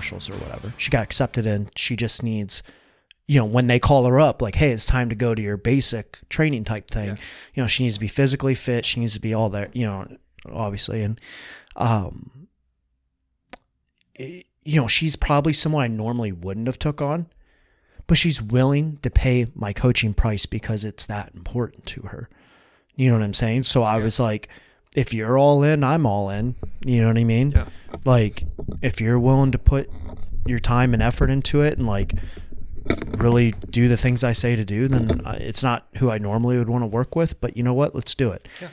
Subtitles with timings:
[0.00, 0.72] Marshalls or whatever.
[0.78, 1.68] She got accepted in.
[1.76, 2.62] She just needs,
[3.28, 5.58] you know, when they call her up, like, hey, it's time to go to your
[5.58, 7.08] basic training type thing.
[7.08, 7.16] Yeah.
[7.54, 8.86] You know, she needs to be physically fit.
[8.86, 10.06] She needs to be all there, you know,
[10.50, 11.02] obviously.
[11.02, 11.20] And,
[11.76, 12.48] um,
[14.14, 17.26] it- you know, she's probably someone I normally wouldn't have took on,
[18.06, 22.28] but she's willing to pay my coaching price because it's that important to her.
[22.94, 23.64] You know what I'm saying?
[23.64, 24.04] So I Yeah.
[24.04, 24.48] was like,
[24.94, 26.56] if you're all in, I'm all in.
[26.84, 27.50] You know what I mean?
[27.50, 27.66] Yeah.
[28.04, 28.44] Like,
[28.82, 29.90] if you're willing to put
[30.46, 32.14] your time and effort into it and like
[33.18, 36.68] really do the things I say to do, then it's not who I normally would
[36.70, 37.40] want to work with.
[37.40, 37.94] But you know what?
[37.94, 38.48] Let's do it.
[38.60, 38.68] Yeah.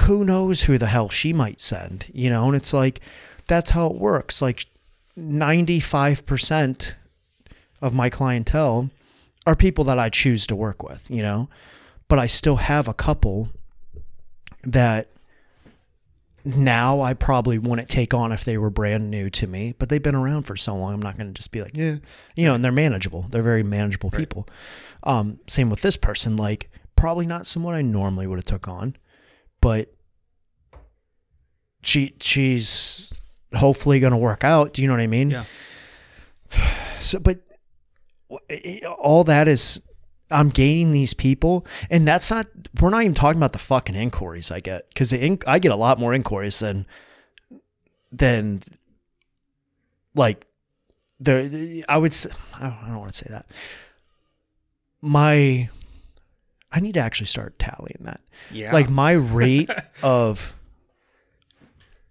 [0.00, 2.06] Who knows who the hell she might send?
[2.12, 3.00] You know, and it's like
[3.46, 4.42] that's how it works.
[4.42, 4.66] Like,
[5.16, 6.94] ninety-five percent
[7.80, 8.90] of my clientele
[9.46, 11.06] are people that I choose to work with.
[11.10, 11.48] You know,
[12.08, 13.50] but I still have a couple
[14.64, 15.08] that
[16.44, 20.02] now I probably wouldn't take on if they were brand new to me, but they've
[20.02, 20.92] been around for so long.
[20.94, 21.96] I'm not going to just be like, yeah,
[22.36, 23.26] you know, and they're manageable.
[23.30, 24.18] They're very manageable Right.
[24.20, 24.48] people.
[25.04, 28.96] Um, same with this person, like probably not someone I normally would have took on,
[29.60, 29.92] but
[31.82, 33.12] she, she's
[33.54, 34.72] hopefully going to work out.
[34.72, 35.30] Do you know what I mean?
[35.30, 35.44] Yeah.
[37.00, 37.40] So, but
[38.98, 39.82] all that is,
[40.32, 42.46] I'm gaining these people, and that's not.
[42.80, 45.70] We're not even talking about the fucking inquiries I get because the in, I get
[45.72, 46.86] a lot more inquiries than
[48.10, 48.62] than
[50.14, 50.46] like
[51.20, 52.12] the, I would.
[52.12, 53.46] s- I don't, I don't want to say that.
[55.00, 55.68] My,
[56.70, 58.20] I need to actually start tallying that
[58.52, 58.72] Yeah.
[58.72, 59.68] like my rate
[60.02, 60.54] of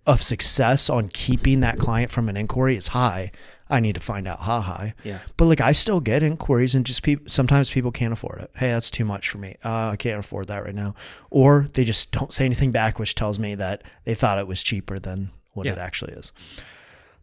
[0.06, 3.32] of success on keeping that client from an inquiry is high.
[3.72, 4.94] I need to find out how high.
[5.04, 5.20] yeah.
[5.38, 8.52] But like I still get inquiries and just people sometimes people can't afford it.
[8.56, 9.56] Hey, that's too much for me.
[9.64, 10.94] Uh, I can't afford that right now.
[11.30, 14.62] Or they just don't say anything back which tells me that they thought it was
[14.62, 16.32] cheaper than what it actually is.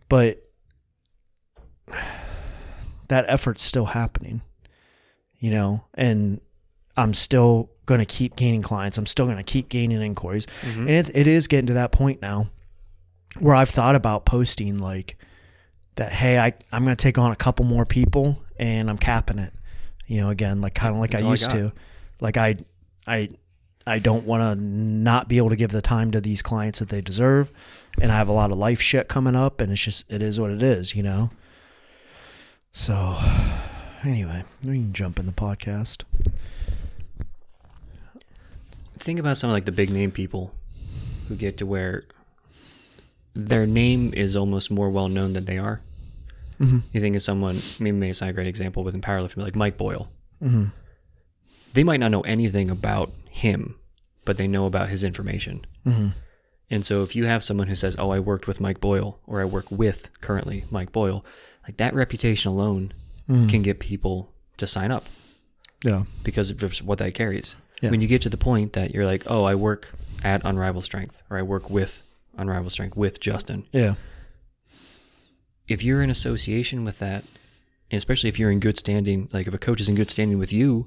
[0.08, 0.42] But
[3.08, 4.42] that effort's still happening.
[5.40, 6.40] You know, and
[6.96, 8.98] I'm still going to keep gaining clients.
[8.98, 10.46] I'm still going to keep gaining inquiries.
[10.62, 10.78] Mhm.
[10.80, 12.48] And it, it is getting to that point now
[13.38, 15.16] where I've thought about posting like
[15.98, 19.38] that, hey, I, I'm going to take on a couple more people and I'm capping
[19.38, 19.52] it.
[20.06, 21.72] You know, again, like kind of like That's I all I used to.
[22.20, 22.56] Like I,
[23.06, 23.30] I,
[23.86, 26.88] I don't want to not be able to give the time to these clients that
[26.88, 27.50] they deserve.
[28.00, 30.40] And I have a lot of life shit coming up and it's just, it is
[30.40, 31.30] what it is, you know?
[32.72, 33.18] So
[34.04, 36.04] anyway, we can jump in the podcast.
[38.98, 40.52] think about some of like the big name people
[41.28, 42.04] who get to where
[43.34, 45.80] their name is almost more well known than they are.
[46.60, 46.78] Mm-hmm.
[46.92, 50.08] You think of someone, maybe Mace not a great example within powerlifting, like Mike Boyle.
[50.42, 50.66] Mm-hmm.
[51.74, 53.76] They might not know anything about him,
[54.24, 55.64] but they know about his information.
[55.86, 56.08] Mm-hmm.
[56.70, 59.40] And so if you have someone who says, "Oh, I worked with Mike Boyle," or
[59.40, 61.24] "I work with currently Mike Boyle,"
[61.64, 62.92] like that reputation alone
[63.28, 63.48] Mm-hmm.
[63.48, 65.04] can get people to sign up
[65.84, 66.04] Yeah.
[66.24, 67.56] because of what that carries.
[67.82, 67.90] Yeah.
[67.90, 69.92] When you get to the point that you're like, "Oh, I work
[70.24, 72.02] at Unrivaled Strength," or "I work with
[72.38, 73.94] Unrivaled Strength with Justin," Yeah.
[75.68, 77.24] If you're in association with that,
[77.92, 80.52] especially if you're in good standing, like if a coach is in good standing with
[80.52, 80.86] you,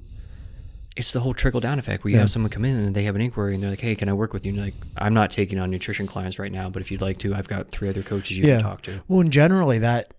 [0.96, 2.22] it's the whole trickle down effect where you Yeah.
[2.22, 4.12] have someone come in and they have an inquiry and they're like, "Hey, can I
[4.12, 6.90] work with you?" And like, "I'm not taking on nutrition clients right now, but if
[6.90, 8.56] you'd like to, I've got three other coaches you Yeah.
[8.56, 10.12] can talk to." Well, and generally that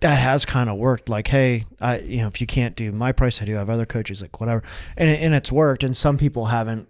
[0.00, 1.10] that has kind of worked.
[1.10, 3.84] Like, hey, I you know, if you can't do my price, I do have other
[3.84, 4.62] coaches, like whatever,
[4.96, 5.84] and and it's worked.
[5.84, 6.88] And some people haven't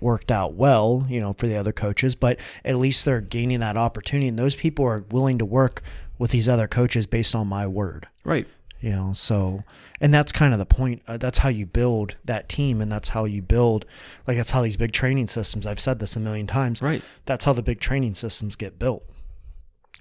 [0.00, 3.76] worked out well, you know, for the other coaches, but at least they're gaining that
[3.76, 5.82] opportunity, and those people are willing to work
[6.18, 8.08] with these other coaches based on my word.
[8.24, 8.46] Right.
[8.80, 9.64] You know, so
[10.00, 11.02] and that's kind of the point.
[11.08, 13.84] Uh, that's how you build that team, and that's how you build.
[14.26, 15.66] Like that's how these big training systems.
[15.66, 17.02] I've said this a million times Right.
[17.24, 19.02] that's how the big training systems get built.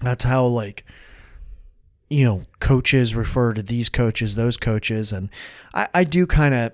[0.01, 0.85] That's how like
[2.09, 5.29] you know coaches refer to these coaches, those coaches, and
[5.73, 6.71] I, I do kind of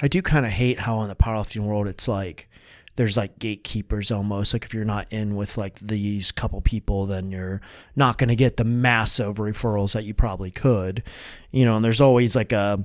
[0.00, 2.48] I do kind of hate how in the powerlifting world it's like
[2.96, 4.52] there's like gatekeepers almost.
[4.52, 7.60] Like if you're not in with like these couple people then you're
[7.96, 11.02] not going to get the massive referrals that you probably could
[11.50, 12.84] you know and there's always like a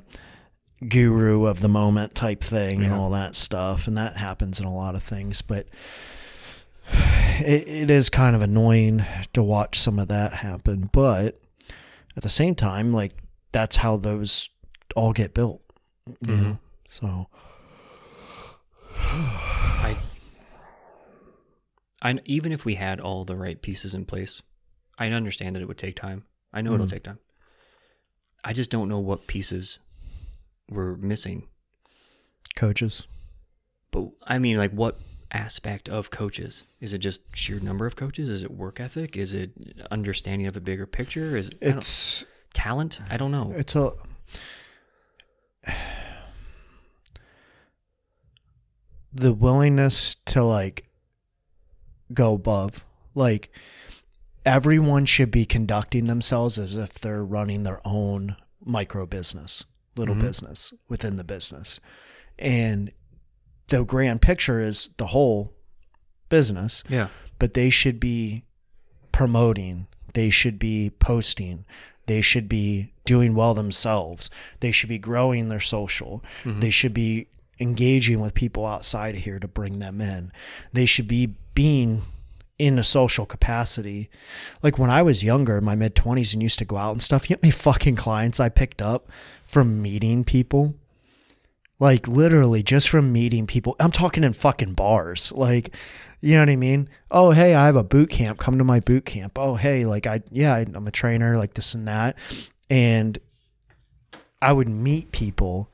[0.87, 4.73] guru of the moment type thing and all that stuff and that happens in a
[4.75, 5.67] lot of things but
[7.39, 9.03] it, it is kind of annoying
[9.33, 11.39] to watch some of that happen but
[12.15, 13.13] at the same time like
[13.51, 14.49] that's how those
[14.95, 15.61] all get built
[16.21, 16.41] you Mhm.
[16.43, 17.27] know so
[22.01, 24.41] I even if we had all the right pieces in place,
[24.97, 26.25] I understand that it would take time.
[26.53, 26.89] I know it'll Mhm.
[26.91, 27.19] take time.
[28.43, 29.79] I just don't know what pieces
[30.69, 31.47] we're missing.
[32.55, 33.03] coaches
[33.91, 34.99] But I mean, like, what
[35.31, 36.63] aspect of coaches?
[36.79, 38.29] Is it just sheer number of coaches?
[38.29, 39.17] Is it work ethic?
[39.17, 39.51] Is it
[39.91, 41.35] understanding of a bigger picture?
[41.35, 42.99] Is it I It's talent?
[43.09, 43.51] I don't know.
[43.55, 43.93] it's a
[49.13, 50.87] the willingness to like
[52.15, 52.83] go above
[53.13, 53.49] like
[54.45, 59.63] everyone should be conducting themselves as if they're running their own micro business
[59.95, 60.19] little Mhm.
[60.21, 61.79] business within the business
[62.37, 62.91] and
[63.69, 65.53] the grand picture is the whole
[66.29, 67.07] business Yeah.
[67.39, 68.43] but they should be
[69.11, 71.65] promoting, they should be posting,
[72.07, 74.29] they should be doing well themselves,
[74.59, 77.27] they should be growing their social, they should be
[77.59, 80.31] engaging with people outside of here to bring them in,
[80.73, 82.03] they should be being
[82.57, 84.09] in a social capacity.
[84.61, 87.01] Like when I was younger, in my mid 20s, and used to go out and
[87.01, 89.09] stuff, you know many fucking clients I picked up
[89.45, 90.75] from meeting people?
[91.79, 93.75] Like literally just from meeting people.
[93.79, 95.31] I'm talking in fucking bars.
[95.33, 95.75] Like,
[96.21, 96.89] you know what I mean?
[97.11, 98.39] Oh, hey, I have a boot camp.
[98.39, 99.37] Come to my boot camp.
[99.37, 102.17] Oh, hey, like I, yeah, I'm a trainer, like this and that.
[102.69, 103.19] And
[104.41, 105.69] I would meet people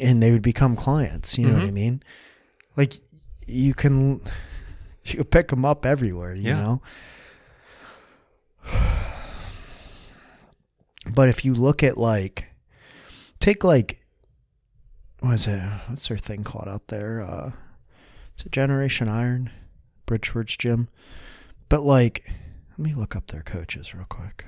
[0.00, 1.36] and they would become clients.
[1.38, 1.74] You know what I Mhm.
[1.74, 2.02] mean?
[2.76, 2.94] Like
[3.46, 4.20] you can,
[5.04, 6.56] you can pick them up everywhere, you Yeah.
[6.56, 6.82] know?
[11.06, 12.46] But if you look at like,
[13.40, 14.04] take like,
[15.20, 15.60] what is it?
[15.88, 17.20] What's their thing called out there?
[17.22, 17.52] Uh,
[18.38, 19.50] is it Generation Iron?
[20.06, 20.88] Bridgeford's gym.
[21.68, 22.30] But like,
[22.72, 24.44] let me look up their coaches real quick.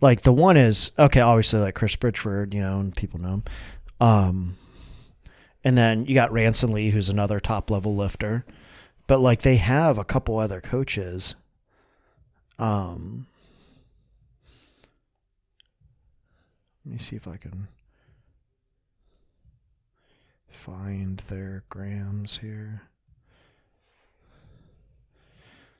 [0.00, 3.44] Like the one is okay, obviously like Chris Bridgeford, you know, and people know him.
[4.00, 4.56] Um,
[5.62, 8.44] and then you got Ranson Lee, who's another top level lifter.
[9.06, 11.34] But like they have a couple other coaches.
[12.58, 13.26] Um,
[16.84, 17.68] let me see if I can
[20.50, 22.82] find their grams here.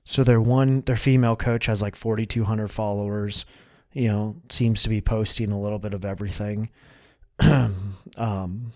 [0.04, 3.46] So their one their female coach has like 4200 followers,
[3.92, 6.68] you know, seems to be posting a little bit of everything.
[8.16, 8.72] um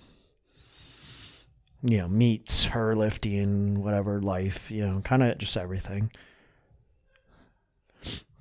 [1.83, 6.11] you know, meets her lifting, whatever life, you know, kind of just everything.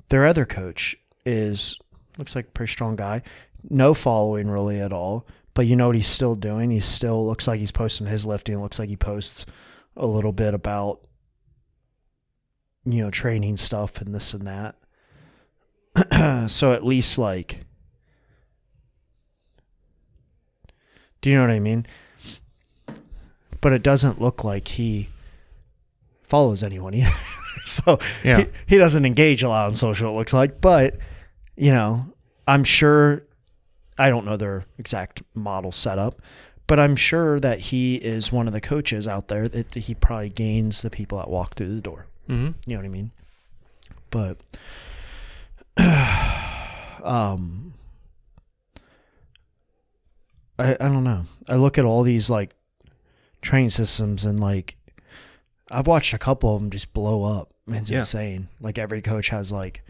[0.10, 1.78] Their other coach is
[2.18, 3.22] looks like a pretty strong guy.
[3.70, 5.28] No following really at all.
[5.54, 6.72] But you know what he's still doing?
[6.72, 8.60] He still looks like he's posting his lifting.
[8.62, 9.46] Looks like he posts
[9.96, 11.02] a little bit about
[12.86, 14.76] you know, training stuff and this and that.
[16.50, 17.66] so at least like
[21.22, 21.86] Do you know what I mean?
[23.62, 25.10] But it doesn't look like he
[26.24, 27.10] follows anyone either.
[27.66, 28.40] so Yeah.
[28.42, 30.62] he, he doesn't engage a lot on social, it looks like.
[30.62, 30.98] But,
[31.56, 32.06] you know,
[32.48, 33.24] I'm sure,
[33.98, 36.22] I don't know their exact model setup,
[36.68, 40.30] but I'm sure that he is one of the coaches out there that he probably
[40.30, 42.06] gains the people that walk through the door.
[42.30, 42.52] Mm-hmm.
[42.70, 43.12] You know what I mean?
[44.12, 44.38] But,
[47.04, 47.74] um,
[50.60, 51.26] I, I don't know.
[51.48, 52.52] I look at all these like
[53.42, 54.76] training systems and like
[55.70, 57.54] I've watched a couple of them just blow up.
[57.68, 58.00] It's Yeah.
[58.00, 58.48] insane.
[58.62, 59.84] Like every coach has like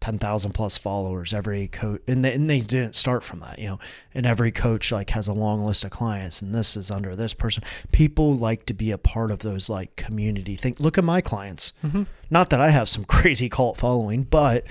[0.00, 1.32] ten thousand plus followers.
[1.32, 3.78] Every coach and they, and they didn't start from that, you know.
[4.12, 7.32] And every coach like has a long list of clients, and this is under this
[7.34, 7.64] person.
[7.90, 10.76] People like to be a part of those like community thing.
[10.78, 11.72] Look at my clients.
[11.82, 12.02] Mm-hmm.
[12.30, 14.66] Not that I have some crazy cult following, but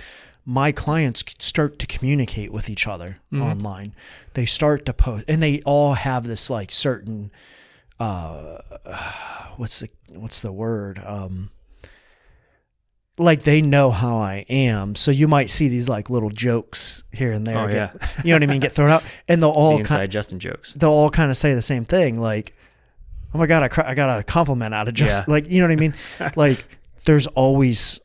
[0.45, 3.41] my clients start to communicate with each other Mhm.
[3.41, 3.93] online.
[4.33, 7.31] They start to post, and they all have this like certain,
[7.99, 8.57] uh,
[9.57, 11.01] what's the what's the word?
[11.05, 11.49] Um,
[13.17, 17.31] like they know how I am, so you might see these like little jokes here
[17.31, 17.57] and there.
[17.57, 17.95] Oh, get-
[18.25, 18.59] you know what I mean?
[18.59, 20.73] Get thrown out, and they'll The all inside kind, Justin jokes.
[20.73, 22.53] they'll all kind of say the same thing, like,
[23.33, 25.31] "Oh my god, I cr- I got a compliment out of just Yeah.
[25.33, 25.93] like you know what I mean."
[26.35, 26.65] like,
[27.05, 27.99] there's always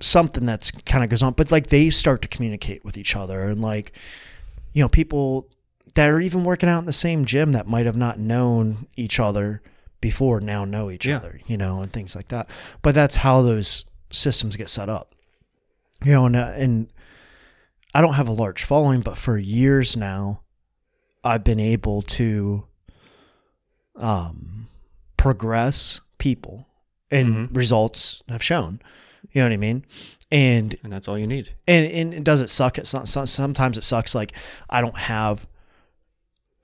[0.00, 3.42] something that's kind of goes on, but like they start to communicate with each other,
[3.48, 3.92] and like,
[4.72, 5.48] you know, people
[5.94, 9.18] that are even working out in the same gym that might have not known each
[9.20, 9.60] other
[10.00, 11.16] before now know each Yeah.
[11.16, 12.48] other, you know, and things like that.
[12.80, 15.14] But that's how those systems get set up,
[16.04, 16.92] you know, and uh, and
[17.92, 20.42] I don't have a large following, but for years now,
[21.24, 22.64] I've been able to
[23.96, 24.68] um,
[25.16, 26.66] progress people,
[27.10, 27.56] and Mhm.
[27.56, 28.80] results have shown.
[29.32, 29.84] You know what I mean?
[30.32, 31.54] And And that's all you need.
[31.66, 32.78] and and it does it suck?
[32.78, 34.14] It's not, some- sometimes it sucks.
[34.14, 34.32] Like
[34.68, 35.46] I don't have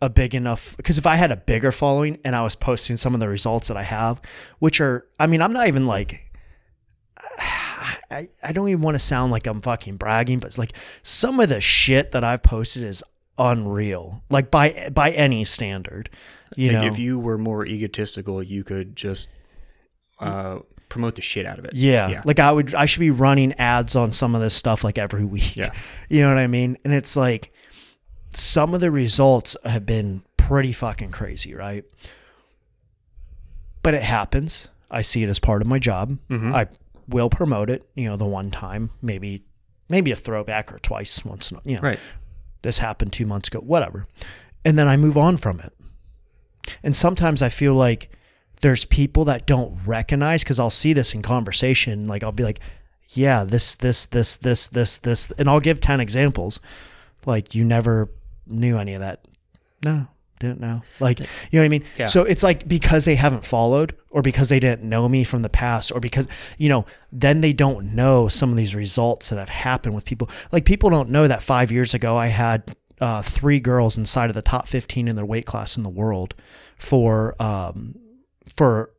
[0.02, 3.14] a big enough because if I had a bigger following and I was posting some
[3.14, 4.20] of the results that I have,
[4.58, 6.30] which are, I mean, I'm not even like.
[8.10, 11.40] I, I don't even want to sound like I'm fucking bragging, but it's like some
[11.40, 13.02] of the shit that I've posted is
[13.38, 14.22] unreal.
[14.30, 16.10] Like by by any standard.
[16.54, 16.84] You know.
[16.84, 19.28] if you were more egotistical, you could just
[20.20, 21.74] uh, promote the shit out of it.
[21.74, 22.08] Yeah.
[22.08, 22.22] Yeah.
[22.24, 25.24] Like I would I should be running ads on some of this stuff like every
[25.36, 25.56] week.
[25.56, 25.72] Yeah.
[26.08, 26.78] You know what I mean?
[26.84, 27.52] And it's like
[28.30, 31.84] some of the results have been pretty fucking crazy, right?
[33.82, 34.68] But it happens.
[34.90, 36.18] I see it as part of my job.
[36.28, 36.54] Mhm.
[36.54, 36.66] I
[37.08, 39.44] will promote it, you know, the one time, maybe
[39.88, 41.82] maybe a throwback or twice once, in a- you know.
[41.82, 42.00] Right.
[42.62, 44.06] This happened 2 months ago, whatever.
[44.64, 45.72] And then I move on from it.
[46.82, 48.10] And sometimes I feel like
[48.62, 52.06] there's people that don't recognize because I'll see this in conversation.
[52.06, 52.60] Like I'll be like,
[53.10, 56.60] yeah, this, this, this, this, this, this, and I'll give 10 examples.
[57.24, 58.10] Like you never
[58.46, 59.26] knew any of that.
[59.84, 60.08] No,
[60.38, 60.82] didn't know.
[61.00, 61.84] Like, you know what I mean?
[61.98, 62.06] Yeah.
[62.06, 65.48] So it's like because they haven't followed or because they didn't know me from the
[65.48, 69.48] past or because, you know, then they don't know some of these results that have
[69.48, 70.30] happened with people.
[70.50, 74.34] Like people don't know that five years ago I had uh, three girls inside of
[74.34, 76.34] the top 15 in their weight class in the world
[76.76, 77.96] for, um,
[78.56, 78.90] for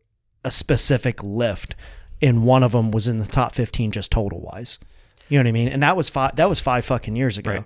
[0.44, 1.76] a specific lift,
[2.22, 4.80] and one of them was in the top 15 just total wise.
[5.30, 5.68] You know what I mean?
[5.68, 6.36] And that was five.
[6.38, 7.52] That was five fucking years ago.
[7.52, 7.64] Right.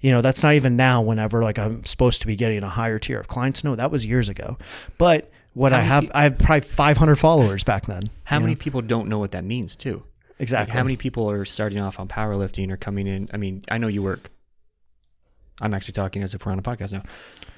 [0.00, 1.02] You know, that's not even now.
[1.02, 3.64] Whenever like I'm supposed to be getting a higher tier of clients.
[3.64, 4.56] No, that was years ago.
[4.96, 8.10] But what How I have, pe- I have probably 500 followers back then.
[8.24, 8.60] How many know?
[8.60, 9.96] people don't know what that means too?
[10.28, 10.72] Like Exactly.
[10.72, 13.28] how many people are starting off on powerlifting or coming in?
[13.32, 14.30] I mean, I know you work.
[15.60, 17.02] I'm actually talking as if we're on a podcast now.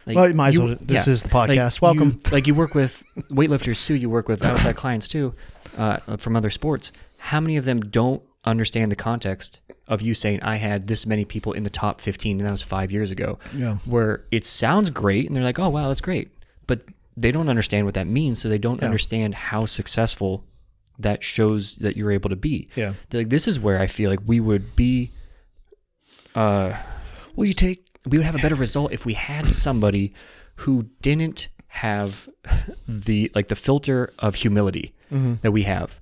[0.07, 0.77] Like, Well, you might as well.
[0.81, 1.13] This yeah.
[1.13, 1.81] is the podcast.
[1.81, 2.21] Like, Welcome.
[2.25, 3.95] You, like you work with weightlifters too.
[3.95, 5.35] You work with outside clients too,
[5.77, 6.93] uh, from other sports.
[7.19, 11.25] How many of them don't understand the context of you saying I had this many
[11.25, 13.39] people in the top 15, and that was five years ago?
[13.55, 13.77] Yeah.
[13.85, 16.31] Where it sounds great, and they're like, "Oh wow, that's great,"
[16.67, 16.83] but
[17.17, 18.87] they don't understand what that means, so they don't Yeah.
[18.87, 20.45] understand how successful
[20.99, 22.69] that shows that you're able to be.
[22.75, 22.95] Yeah.
[23.13, 25.13] Like this is where I feel like we would be.
[26.35, 26.73] Uh,
[27.37, 27.87] Well, you take.
[28.07, 30.13] We would have a better result if we had somebody
[30.57, 32.29] who didn't have
[32.89, 35.35] the like the filter of humility mm-hmm.
[35.43, 36.01] that we have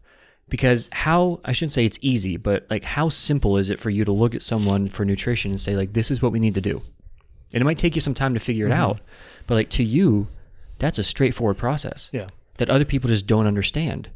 [0.48, 4.04] because how i shouldn't say it's easy but like how simple is it for you
[4.04, 6.60] to look at someone for nutrition and say like this is what we need to
[6.60, 6.82] do
[7.52, 8.80] and it might take you some time to figure it mm-hmm.
[8.80, 9.00] out
[9.46, 10.26] but like to you
[10.80, 12.26] that's a straightforward process Yeah.
[12.56, 14.08] that other people just don't understand.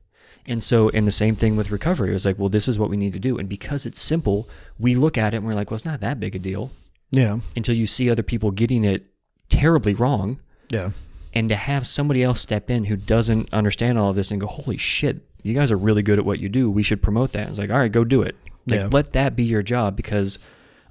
[0.47, 2.11] And so, and the same thing with recovery.
[2.11, 3.39] It was like, well, this is what we need to do.
[3.39, 4.49] And because it's simple,
[4.79, 6.71] we look at it and we're like, well, it's not that big a deal
[7.15, 7.39] Yeah.
[7.57, 9.07] until you see other people getting it
[9.49, 10.41] terribly wrong.
[10.69, 10.91] Yeah.
[11.33, 14.47] And to have somebody else step in who doesn't understand all of this and go,
[14.47, 16.71] holy shit, you guys are really good at what you do.
[16.71, 17.49] We should promote that.
[17.49, 18.37] It's like, all right, go do it.
[18.67, 18.89] Like, Yeah.
[18.93, 20.39] let that be your job because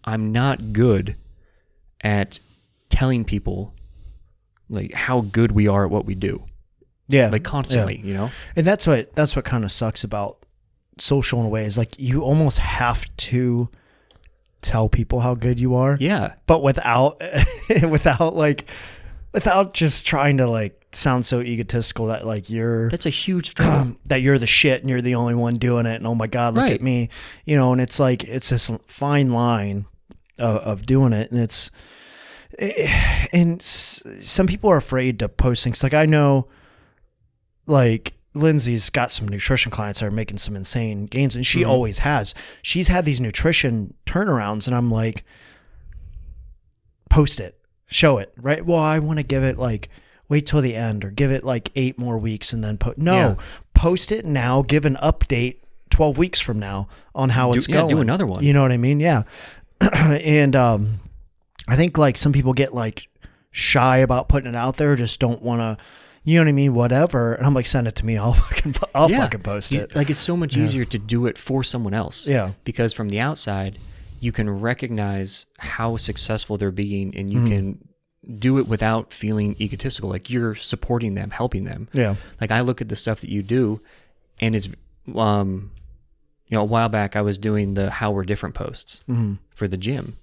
[0.03, 1.15] I'm not good
[2.01, 2.39] at
[2.89, 3.74] telling people
[4.70, 6.44] like how good we are at what we do,
[7.08, 7.30] Yeah.
[7.30, 8.30] like constantly, you know?
[8.56, 10.38] And that's what that's what kind of sucks about
[11.00, 13.70] social in a way is like you almost have to
[14.63, 16.34] tell people how good you are, Yeah.
[16.48, 17.22] but without
[17.89, 18.70] without like
[19.34, 23.53] without just trying to like sound so egotistical that like you're That's a huge
[24.05, 26.53] that you're the shit and you're the only one doing it and oh my god
[26.53, 26.74] look Right.
[26.74, 27.10] at me
[27.46, 29.86] you know and it's like it's this fine line
[30.38, 31.72] of, of doing it and it's
[32.60, 36.48] eh, and some people are afraid to post things like i know
[37.65, 41.67] like lindsay's got some nutrition clients that are making some insane gains and she Mhm.
[41.67, 42.33] always has.
[42.63, 45.23] She's had these nutrition turnarounds and i'm like
[47.09, 47.57] post it.
[47.87, 48.65] Show it right?
[48.65, 49.89] Well i want to give it like
[50.29, 53.13] wait till the end or give it like eight more weeks and then put no.
[53.15, 53.35] Yeah.
[53.75, 55.57] post it now give an update
[55.91, 58.43] 12 weeks from now on how Do- it's yeah, do another one.
[58.43, 58.99] you know what i mean?
[58.99, 59.23] Yeah.
[59.81, 60.99] And um
[61.67, 63.07] i think like some people get like
[63.51, 65.83] shy about putting it out there just don't want to
[66.24, 68.75] you know what i mean whatever and i'm like send it to me i'll fucking
[68.96, 69.20] i'll Yeah.
[69.22, 70.63] fucking post You- it Like it's so much Yeah.
[70.63, 72.27] easier to do it for someone else.
[72.27, 73.77] yeah Because from the outside,
[74.20, 77.48] you can recognize how successful they're being and you Mhm.
[77.50, 77.88] can
[78.39, 80.10] do it without feeling egotistical.
[80.10, 81.89] Like you're supporting them, helping them.
[81.94, 83.82] yeah Like I look at the stuff that you do
[84.39, 84.70] and it's
[85.15, 85.72] um
[86.48, 89.68] you know, a while back I was doing the how we're different posts hmm for
[89.68, 90.15] the gym.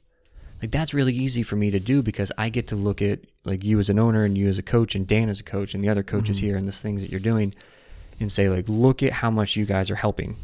[0.62, 3.64] Like that's really easy for me to do because I get to look at like
[3.64, 5.82] you as an owner and you as a coach and Dan as a coach and
[5.82, 6.46] the other coaches Mm-hmm.
[6.46, 7.54] here and the things that you're doing
[8.18, 10.36] and say like look at how much you guys are helping.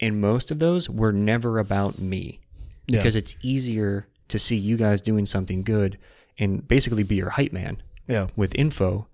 [0.00, 2.40] And most of those were never about me
[2.86, 2.98] Yeah.
[2.98, 5.98] because it's easier to see you guys doing something good
[6.38, 9.06] and basically be your hype man yeah with info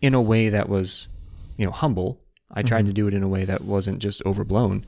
[0.00, 1.08] in a way that was,
[1.56, 2.20] you know, humble.
[2.54, 4.84] I tried to do it in a way that wasn't just overblown.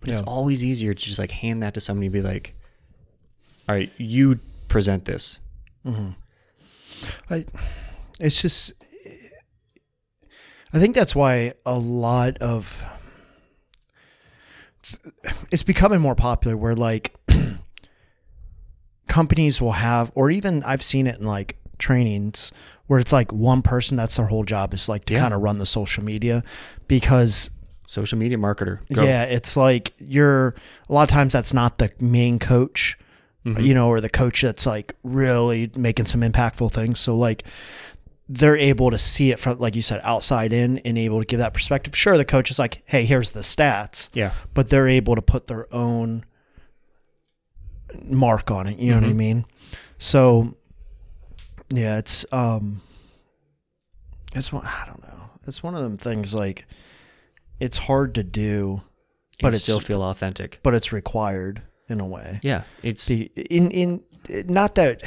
[0.00, 0.28] But it's Mm-hmm.
[0.28, 2.54] Always easier to just like hand that to somebody and be like,
[3.68, 5.38] all right, you present this.
[5.86, 6.10] Mm-hmm.
[7.30, 7.44] I,
[8.20, 8.72] it's just,
[10.72, 12.82] I think that's why a lot of,
[15.50, 17.14] it's becoming more popular where like
[19.08, 22.52] companies will have, or even I've seen it in like trainings
[22.86, 25.20] where it's like one person that's their whole job is like to Yeah.
[25.20, 26.42] kind of run the social media
[26.88, 27.50] because
[27.86, 28.78] Social media marketer.
[28.92, 29.04] Go.
[29.04, 30.54] yeah, it's like you're
[30.88, 32.96] a lot of times that's not the main coach,
[33.44, 33.60] Mm-hmm.
[33.60, 36.98] you know, or the coach that's like really making some impactful things.
[36.98, 37.44] So like
[38.26, 41.40] they're able to see it from like you said outside in and able to give
[41.40, 41.94] that perspective.
[41.94, 44.32] Sure, the coach is like, "Hey, here's the stats." Yeah.
[44.54, 46.24] but they're able to put their own
[48.04, 48.78] mark on it.
[48.78, 49.16] You know what I Mhm.
[49.16, 49.44] mean?
[49.98, 50.54] So,
[51.68, 52.80] yeah, it's um,
[54.34, 54.64] it's one.
[54.66, 55.30] I don't know.
[55.46, 56.66] It's one of them things like
[57.60, 58.82] it's hard to do,
[59.40, 60.60] But it still feel authentic.
[60.62, 62.40] but it's required in a way.
[62.42, 62.62] Yeah.
[62.82, 64.02] It's Be- in in
[64.46, 65.02] not that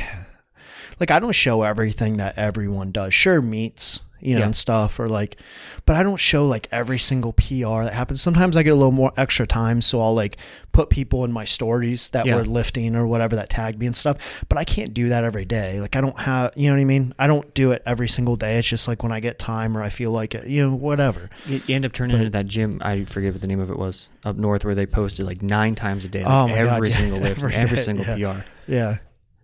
[1.00, 3.14] like I don't show everything that everyone does.
[3.14, 4.46] Sure, meets you know Yeah.
[4.48, 5.38] and stuff, or like,
[5.86, 8.22] but I don't show like every single PR that happens.
[8.22, 10.38] Sometimes I get a little more extra time, so I'll like
[10.72, 12.36] put people in my stories that Yeah.
[12.36, 14.18] were lifting or whatever that tagged me and stuff.
[14.50, 15.80] But I can't do that every day.
[15.82, 17.14] Like I don't have, you know what I mean.
[17.18, 18.58] I don't do it every single day.
[18.60, 21.30] It's just like when I get time or I feel like it, you know, whatever.
[21.48, 22.80] you you end up turning But- into that gym.
[22.84, 25.74] I forget what the name of it was up north, where they posted like nine
[25.76, 28.06] times a day, Oh like God, every yeah, single lift, every every, day, single.
[28.06, 28.44] PR.
[28.68, 28.98] Yeah.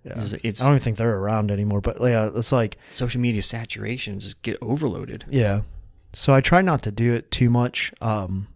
[0.03, 0.13] Yeah.
[0.17, 3.41] It's, it's I don't even think they're around anymore, but yeah, it's like social media
[3.41, 5.25] saturation just get overloaded.
[5.29, 5.62] Yeah.
[6.13, 7.93] So I try not to do it too much.
[8.01, 8.48] Um,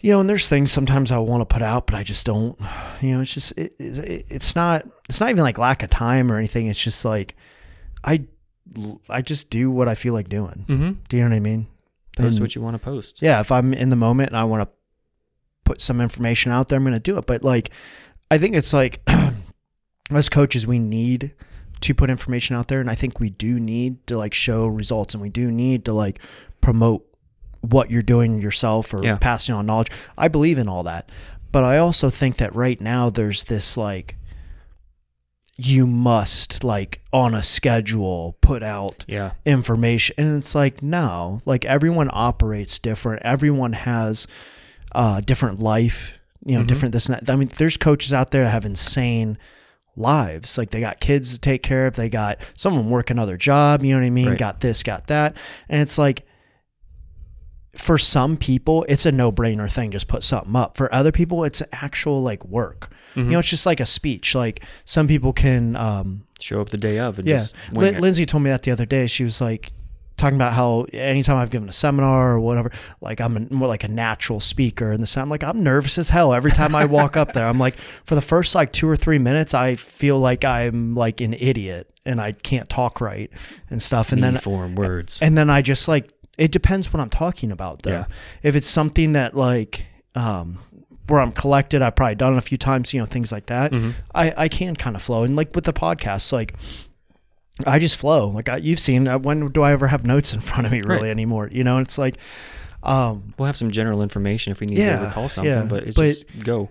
[0.00, 2.58] you know, and there's things sometimes I want to put out, but I just don't.
[3.00, 6.30] You know, it's just it, it, it's not it's not even like lack of time
[6.32, 6.68] or anything.
[6.68, 7.36] It's just like
[8.04, 8.24] I
[9.08, 10.64] I just do what I feel like doing.
[10.68, 10.90] Mm-hmm.
[11.08, 11.66] Do you know what I mean?
[12.16, 13.20] Post And- what you want to post.
[13.22, 14.74] yeah, if I'm in the moment and I want to
[15.64, 17.26] put some information out there, I'm going to do it.
[17.26, 17.70] But like,
[18.30, 19.00] I think it's like
[20.10, 21.34] as coaches, we need
[21.80, 25.14] to put information out there, and I think we do need to like show results,
[25.14, 26.18] and we do need to like
[26.60, 27.04] promote
[27.60, 29.16] what you're doing yourself or Yeah.
[29.16, 29.90] passing on knowledge.
[30.16, 31.10] I believe in all that,
[31.52, 34.16] but I also think that right now there's this like
[35.56, 39.32] you must like on a schedule put out Yeah.
[39.44, 44.28] information and it's like no like everyone operates different everyone has
[44.94, 46.68] uh different life you know Mhm.
[46.68, 49.36] different this and that i mean there's coaches out there that have insane
[49.98, 50.56] lives.
[50.56, 51.96] Like they got kids to take care of.
[51.96, 54.28] They got someone work another job you know what i mean?
[54.28, 54.38] Right.
[54.38, 55.36] got this got that.
[55.68, 56.24] And it's like
[57.74, 60.76] for some people it's a no-brainer thing just put something up.
[60.76, 62.90] For other people it's actual like work.
[63.16, 64.34] You know it's just like a speech.
[64.36, 67.40] Like some people can um Show up the day of and yeah,
[67.72, 69.08] Lindsay told me that the other day.
[69.08, 69.72] She was like
[70.18, 73.84] talking about how anytime I've given a seminar or whatever, like I'm a, more like
[73.84, 77.16] a natural speaker, and this I'm like I'm nervous as hell every time I walk
[77.16, 77.46] up there.
[77.46, 81.20] I'm like for the first like two or three minutes, I feel like I'm like
[81.20, 83.30] an idiot and I can't talk right
[83.70, 85.22] and stuff, and Need then form words.
[85.22, 87.90] and then I just like it depends what I'm talking about though.
[87.90, 88.04] Yeah.
[88.42, 90.58] If it's something that like um
[91.06, 93.72] where I'm collected, I've probably done it a few times, you know, things like that.
[93.72, 93.94] Mhm.
[94.14, 96.54] I I can kind of flow and like with the podcast, like
[97.66, 98.28] I just flow.
[98.28, 100.80] Like I, you've seen, uh, when do I ever have notes in front of me
[100.84, 101.10] really Right.
[101.10, 101.48] anymore?
[101.52, 102.16] You know, it's like,
[102.82, 105.84] um, We'll have some general information if we need Yeah, to recall something, yeah, but
[105.84, 106.70] it's but- just go.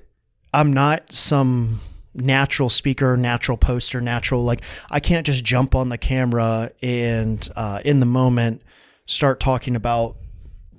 [0.54, 1.82] I'm not some
[2.16, 7.82] natural speaker, natural poster, natural like I can't just jump on the camera and uh,
[7.86, 8.62] in the moment
[9.06, 10.16] start talking about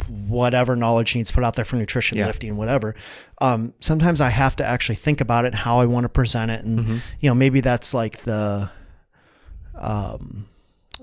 [0.09, 2.27] whatever knowledge needs put out there for nutrition, Yeah.
[2.27, 2.95] lifting, whatever.
[3.41, 6.65] Um, sometimes I have to actually think about it, how I want to present it,
[6.65, 7.01] and Mhm.
[7.21, 8.71] you know maybe that's like the
[9.81, 10.47] um,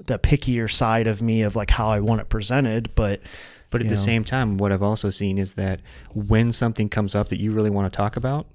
[0.06, 3.22] the pickier side of me of like how I want it presented, but
[3.70, 4.00] But at the know.
[4.00, 5.80] same time, what I've also seen is that
[6.14, 8.46] when something comes up that you really want to talk about,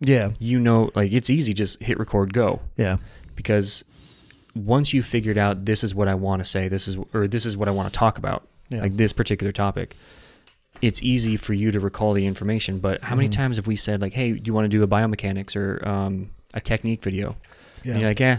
[0.00, 2.60] yeah, you know, like it's easy, just hit record, go.
[2.76, 2.96] yeah,
[3.36, 3.84] Because
[4.54, 7.44] once you figured out this is what I want to say, this is or this
[7.44, 8.82] is what I want to talk about, Yeah.
[8.82, 9.96] like this particular topic,
[10.82, 12.78] it's easy for you to recall the information.
[12.78, 13.32] But how many Mhm.
[13.32, 16.30] times have we said like, "Hey, do you want to do a biomechanics or um,
[16.52, 17.36] a technique video?"
[17.82, 18.38] yeah, And you're like, "Yeah,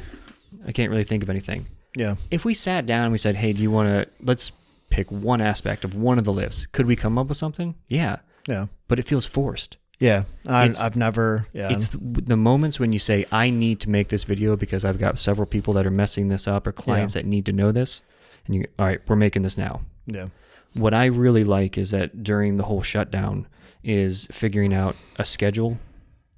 [0.67, 3.53] I can't really think of anything." yeah, If we sat down and we said, "Hey,
[3.53, 4.51] do you want to let's
[4.89, 6.65] pick one aspect of one of the lifts.
[6.67, 7.75] Could we come up with something?
[7.89, 9.77] Yeah, yeah, but it feels forced.
[9.99, 10.23] yeah.
[10.45, 14.09] I, I've never, yeah, It's th- the moments when you say, I need to make
[14.09, 17.25] this video because I've got several people that are messing this up or clients that
[17.25, 18.01] need to know this.
[18.45, 19.81] And you, all right, we're making this now.
[20.05, 20.27] yeah,
[20.73, 23.47] What I really like is that during the whole shutdown
[23.83, 25.79] is figuring out a schedule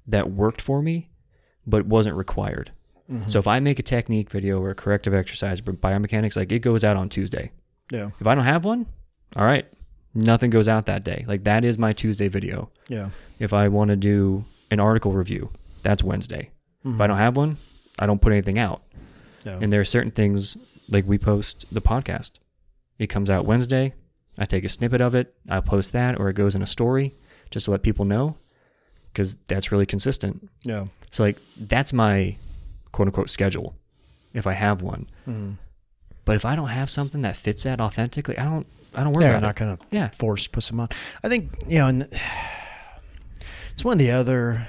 [0.06, 1.10] that worked for me,
[1.66, 2.70] but wasn't required.
[3.10, 3.30] Mhm.
[3.30, 6.58] So if I make a technique video or a corrective exercise for biomechanics, like it
[6.60, 7.50] goes out on Tuesday.
[7.90, 8.86] yeah, If I don't have one,
[9.36, 9.66] all right,
[10.14, 11.24] nothing goes out that day.
[11.26, 12.70] Like that is my Tuesday video.
[12.88, 13.10] yeah.
[13.38, 15.50] If I want to do an article review,
[15.82, 16.50] that's Wednesday.
[16.84, 17.08] If I Mhm.
[17.08, 17.56] don't have one,
[17.98, 18.82] I don't put anything out.
[19.44, 19.58] Yeah.
[19.62, 20.56] And there are certain things
[20.88, 22.32] like we post the podcast.
[22.98, 23.94] It comes out Wednesday.
[24.36, 25.34] I take a snippet of it.
[25.48, 27.14] I post that, or it goes in a story
[27.50, 28.36] just to let people know.
[29.14, 30.48] because that's really consistent.
[30.64, 30.86] Yeah.
[31.10, 32.36] So like that's my
[32.98, 33.76] quote unquote schedule,
[34.34, 35.06] if I have one.
[35.28, 35.58] Mm.
[36.24, 39.26] But if I don't have something that fits that authentically, I don't I don't worry
[39.26, 39.56] Yeah, about not it.
[39.56, 40.08] gonna Yeah.
[40.18, 40.88] force put some on.
[41.22, 42.02] I think you know, and
[43.72, 44.66] it's one of the other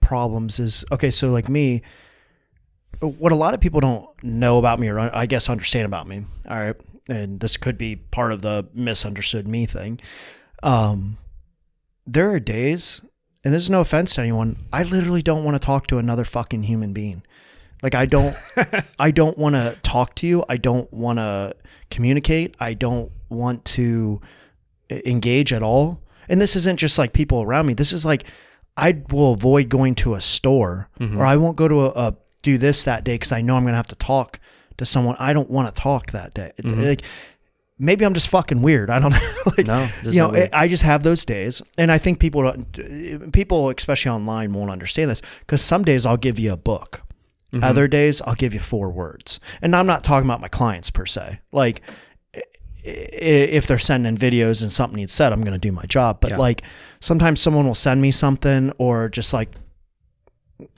[0.00, 1.12] problems is okay.
[1.12, 1.82] So like me,
[2.98, 6.24] what a lot of people don't know about me, or I guess understand about me.
[6.48, 6.74] All right,
[7.08, 10.00] and this could be part of the misunderstood me thing.
[10.64, 11.18] Um,
[12.08, 13.02] there are days,
[13.46, 14.56] and there's no offense to anyone.
[14.72, 17.22] I literally don't want to talk to another fucking human being.
[17.80, 18.34] Like I don't,
[18.98, 20.44] I don't want to talk to you.
[20.48, 21.54] I don't want to
[21.88, 22.56] communicate.
[22.58, 24.20] I don't want to
[24.90, 26.02] engage at all.
[26.28, 27.74] And this isn't just like people around me.
[27.74, 28.24] This is like
[28.76, 31.16] I will avoid going to a store mm-hmm.
[31.16, 33.64] or I won't go to a, a do this that day because I know I'm
[33.64, 34.40] gonna have to talk
[34.78, 35.14] to someone.
[35.20, 36.50] I don't want to talk that day.
[36.60, 36.82] Mm-hmm.
[36.82, 37.02] Like
[37.78, 38.90] maybe I'm just fucking weird.
[38.90, 39.32] I don't know.
[39.56, 40.48] like, No, you know, way.
[40.52, 43.32] I just have those days, and I think people don't.
[43.32, 47.02] People, especially online, won't understand this because some days I'll give you a book.
[47.52, 47.62] Mm-hmm.
[47.64, 51.06] Other days I'll give you four words, and I'm not talking about my clients per
[51.06, 51.40] se.
[51.52, 51.82] Like
[52.88, 56.18] if they're sending videos and something needs said, I'm going to do my job.
[56.20, 56.36] But Yeah.
[56.36, 56.62] like
[57.00, 59.50] sometimes someone will send me something or just like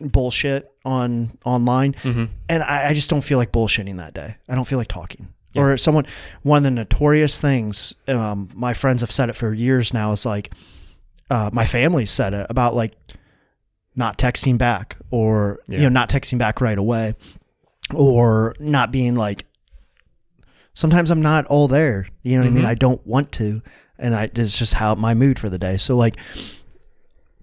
[0.01, 2.25] bullshit on online, Mm-hmm.
[2.49, 4.37] and I, I just don't feel like bullshitting that day.
[4.49, 5.29] I don't feel like talking.
[5.57, 6.07] Or someone,
[6.43, 10.13] one of the notorious things, um, my friends have said it for years now.
[10.13, 10.53] Is like,
[11.31, 12.93] uh, my family said it about like
[13.97, 17.15] not texting back, or you know, not texting back right away,
[17.95, 19.45] or not being like.
[20.75, 22.07] Sometimes I'm not all there.
[22.23, 22.65] You know what I mean?
[22.65, 22.69] Mhm.
[22.69, 23.63] I don't want to,
[23.99, 25.77] and I it's just how my mood for the day.
[25.77, 26.17] So like,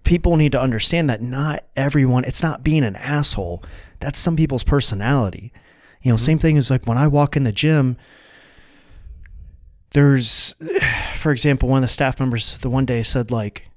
[0.03, 2.23] people need to understand that not everyone.
[2.23, 3.63] It's not being an asshole.
[3.99, 5.51] That's some people's personality.
[6.05, 7.97] You know, same thing as like when I walk in the gym,
[9.93, 10.53] there's,
[11.15, 13.69] for example, one of the staff members the one day said like,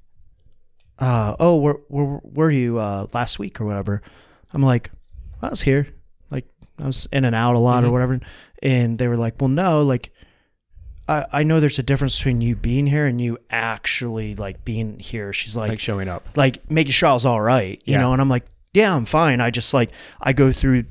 [0.98, 4.02] uh, "Oh, where where were you uh, last week or whatever?"
[4.52, 4.90] I'm like,
[5.40, 5.88] "I was here,
[6.30, 6.44] like
[6.78, 7.92] I was in and out a lot or Mhm.
[7.92, 8.20] whatever,"
[8.62, 10.12] and they were like, "Well, no, like."
[11.10, 14.98] I, I know there's a difference between you being here and you actually like being
[14.98, 15.32] here.
[15.32, 16.28] She's like, Like showing up.
[16.36, 18.00] like making sure I was all right, you Yeah.
[18.00, 19.40] know, and I'm like, yeah, I'm fine.
[19.40, 19.88] I just like
[20.20, 20.84] I go through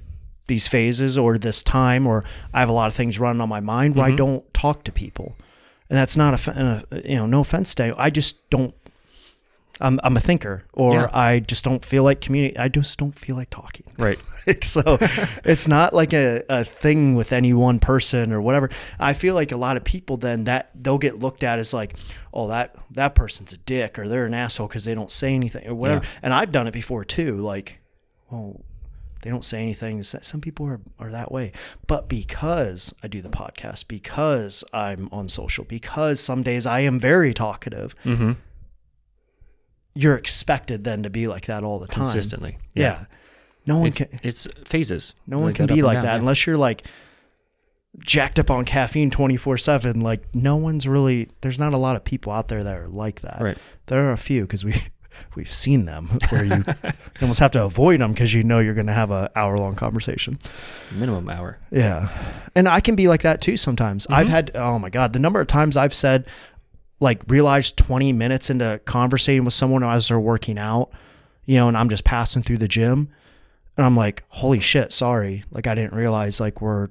[0.48, 3.60] these phases or this time or I have a lot of things running on my
[3.60, 4.18] mind where I Mhm.
[4.18, 5.36] don't talk to people.
[5.90, 7.96] And that's not a, you know, no offense to you.
[7.98, 8.74] I just don't
[9.80, 11.10] I'm I'm a thinker or Yeah.
[11.14, 13.86] I just don't feel like community I just don't feel like talking.
[13.98, 14.18] Right.
[14.64, 14.98] so
[15.44, 18.70] it's not like a, a thing with any one person or whatever.
[18.98, 21.98] I feel like a lot of people then that they'll get looked at as like,
[22.34, 25.68] oh that that person's a dick or they're an asshole because they don't say anything
[25.68, 26.02] or whatever.
[26.04, 26.10] Yeah.
[26.24, 27.38] And I've done it before too.
[27.38, 27.80] Like,
[28.32, 28.62] well,
[29.28, 30.04] they don't say anything.
[30.04, 31.52] Some people are, are that way.
[31.86, 36.98] But because I do the podcast, because I'm on social, because some days I am
[36.98, 38.32] very talkative, Mm-hmm.
[39.96, 41.96] you're expected then to be like that all the time.
[42.06, 42.58] Consistently.
[42.74, 43.04] Yeah.
[43.66, 45.14] No one It's, can it's phases.
[45.28, 46.20] no one Like can be like down, that yeah.
[46.20, 46.84] unless you're like
[48.00, 52.32] jacked up on caffeine 24/7 like no one's really there's not a lot of people
[52.32, 53.42] out there that are like that.
[53.42, 53.58] Right.
[53.88, 54.76] There are a few cuz we
[55.36, 56.64] we've seen them where you
[57.22, 59.76] almost have to avoid them cuz you know you're going to have a hour long
[59.76, 60.40] conversation.
[60.92, 61.58] Minimum hour.
[61.72, 62.10] Yeah.
[62.56, 64.04] And I can be like that too sometimes.
[64.06, 64.14] Mm-hmm.
[64.14, 66.26] I've had oh my god, the number of times I've said
[67.00, 70.90] like realized 20 minutes into conversating with someone as they're working out,
[71.46, 73.10] you know, and I'm just passing through the gym
[73.78, 75.44] and I'm like, "Holy shit, sorry.
[75.52, 76.90] Like I didn't realize like we're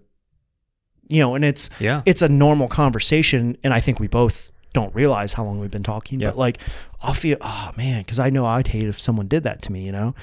[1.08, 2.02] you know, and it's Yeah.
[2.06, 5.82] it's a normal conversation and I think we both don't realize how long we've been
[5.82, 6.28] talking, Yeah.
[6.30, 6.58] but like
[7.02, 9.84] I'll feel oh man, cuz I know I'd hate if someone did that to me,
[9.84, 10.14] you know.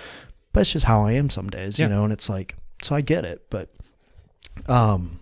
[0.51, 1.87] But it's just how I am some days, Yeah.
[1.87, 3.69] you know, and it's like so I get it, but
[4.67, 5.19] um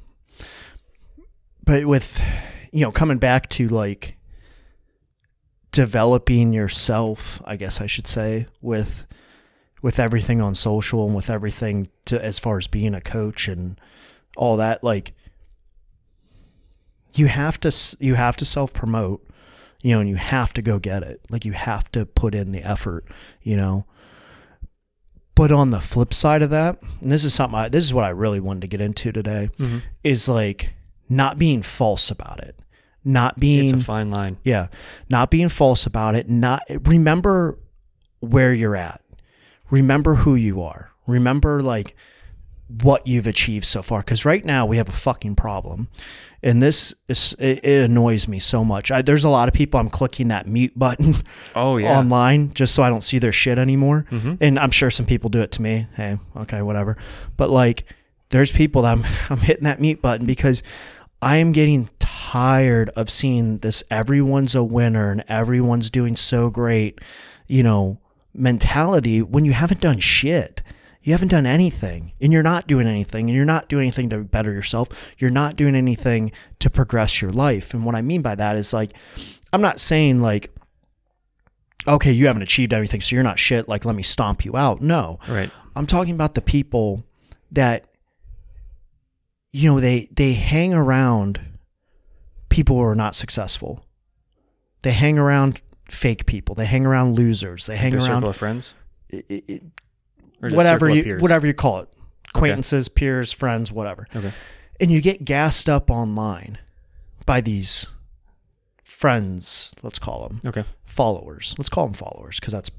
[1.63, 2.21] but with
[2.71, 4.17] you know coming back to like
[5.71, 9.05] developing yourself i guess i should say with
[9.81, 13.79] with everything on social and with everything to as far as being a coach and
[14.35, 15.13] all that like
[17.13, 19.25] you have to you have to self promote
[19.83, 22.51] you know and you have to go get it like you have to put in
[22.51, 23.05] the effort
[23.41, 23.85] you know
[25.35, 28.03] but on the flip side of that and this is something I, this is what
[28.05, 29.79] i really wanted to get into today Mm-hmm.
[30.03, 30.73] is like
[31.09, 32.55] not being false about it
[33.03, 34.37] not being It's a fine line.
[34.43, 34.67] yeah.
[35.09, 36.29] Not being false about it.
[36.29, 37.57] Not remember
[38.19, 39.01] where you're at.
[39.71, 40.91] Remember who you are.
[41.07, 41.95] Remember like
[42.83, 43.99] what you've achieved so far.
[43.99, 45.87] Because right now we have a fucking problem,
[46.43, 48.91] and this is it, it annoys me so much.
[48.91, 51.15] I, there's a lot of people I'm clicking that mute button
[51.55, 51.97] Oh yeah.
[51.99, 54.05] online just so I don't see their shit anymore.
[54.11, 54.37] Mhm.
[54.41, 55.87] And I'm sure some people do it to me.
[55.95, 56.97] Hey, okay, whatever.
[57.37, 57.83] But like,
[58.29, 60.63] there's people that I'm I'm hitting that mute button because
[61.21, 63.83] I am getting tired of seeing this.
[63.91, 66.99] Everyone's a winner and everyone's doing so great.
[67.47, 67.99] You know,
[68.33, 70.63] mentality when you haven't done shit.
[71.03, 74.19] You haven't done anything and you're not doing anything and you're not doing anything to
[74.19, 74.87] better yourself.
[75.17, 77.73] You're not doing anything to progress your life.
[77.73, 78.93] And what I mean by that is like,
[79.51, 80.53] I'm not saying like,
[81.87, 83.67] okay, you haven't achieved anything, so you're not shit.
[83.67, 84.81] Like, let me stomp you out.
[84.81, 85.17] No.
[85.27, 85.49] Right.
[85.75, 87.03] I'm talking about the people
[87.51, 87.87] that
[89.49, 91.41] you know they they hang around
[92.49, 93.83] people who are not successful.
[94.83, 96.55] They hang around fake people.
[96.55, 97.65] They hang around losers.
[97.65, 98.73] They hang Their around circle of friends.
[99.09, 99.63] it- it-
[100.41, 101.89] whatever you whatever you call it.
[102.33, 104.07] Acquaintances, peers, friends, whatever.
[104.15, 104.31] Okay.
[104.79, 106.57] And you get gassed up online
[107.25, 107.87] by these
[108.83, 110.63] friends, let's call them Okay.
[110.85, 111.55] followers.
[111.57, 112.71] Let's call them followers because that's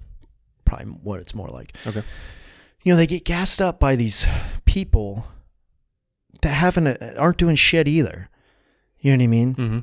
[0.65, 1.77] probably what it's more like.
[1.87, 2.03] Okay.
[2.83, 4.27] You know, they get gassed up by these
[4.65, 5.27] people
[6.41, 8.29] that haven't uh, aren't doing shit either.
[9.01, 9.55] You know what I mean?
[9.55, 9.79] Mm-hmm.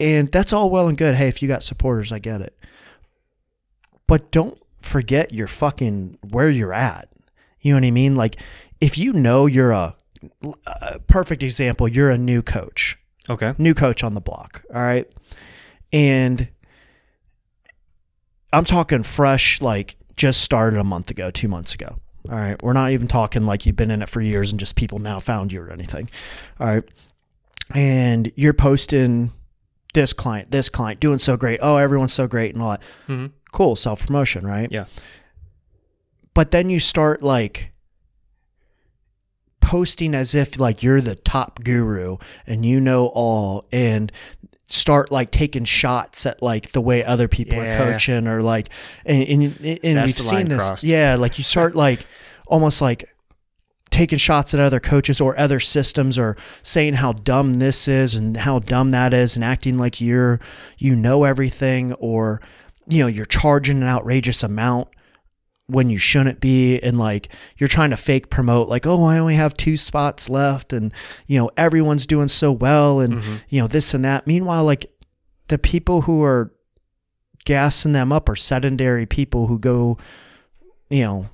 [0.00, 1.14] And that's all well and good.
[1.16, 2.56] Hey, if you got supporters, I get it.
[4.06, 7.08] But don't forget your fucking where you're at.
[7.60, 8.16] You know what I mean?
[8.16, 8.36] Like
[8.80, 9.96] if you know you're a,
[10.66, 12.98] a perfect example, you're a new coach
[13.30, 13.54] Okay.
[13.58, 14.62] new coach on the block.
[14.74, 15.08] All right.
[15.92, 16.48] And
[18.52, 21.98] I'm talking fresh, like just started a month ago, two months ago.
[22.28, 22.60] All right.
[22.62, 25.20] We're not even talking like you've been in it for years and just people now
[25.20, 26.10] found you or anything.
[26.60, 26.84] All right.
[27.74, 29.32] And you're posting
[29.94, 31.60] this client, this client doing so great.
[31.62, 32.82] Oh, everyone's so great and all that.
[33.08, 33.26] Mm-hmm.
[33.52, 33.76] Cool.
[33.76, 34.68] Self promotion, right?
[34.72, 34.86] Yeah.
[36.34, 37.72] But then you start like
[39.60, 44.10] posting as if like you're the top guru and you know all and
[44.66, 47.74] start like taking shots at like the way other people Yeah.
[47.74, 48.70] are coaching or like
[49.06, 50.84] and and, and we've seen this crossed.
[50.84, 52.06] yeah like you start like
[52.46, 53.08] almost like
[53.90, 58.38] taking shots at other coaches or other systems or saying how dumb this is and
[58.38, 60.40] how dumb that is and acting like you're
[60.78, 62.40] you know everything or
[62.88, 64.88] you know you're charging an outrageous amount
[65.66, 69.36] when you shouldn't be and like you're trying to fake promote like oh I only
[69.36, 70.92] have two spots left and
[71.26, 73.34] you know everyone's doing so well and Mm-hmm.
[73.48, 74.92] you know this and that meanwhile like
[75.48, 76.52] the people who are
[77.44, 79.98] gassing them up are sedentary people who go
[80.90, 81.28] you know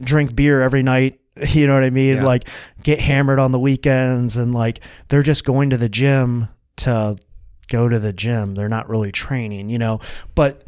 [0.00, 1.20] drink beer every night
[1.50, 2.24] you know what i mean Yeah.
[2.24, 2.48] like
[2.82, 7.16] get hammered on the weekends and like they're just going to the gym to
[7.68, 10.00] go to the gym they're not really training you know
[10.34, 10.64] but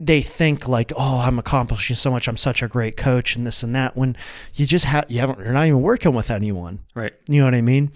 [0.00, 3.62] they think like oh i'm accomplishing so much i'm such a great coach and this
[3.64, 4.16] and that when
[4.54, 7.12] you just have you haven't you're not even working with anyone Right.
[7.28, 7.90] you know what i mean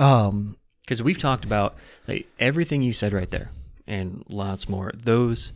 [0.00, 1.76] um Because we've talked about
[2.08, 3.50] like everything you said right there,
[3.86, 4.92] and lots more.
[4.94, 5.52] Those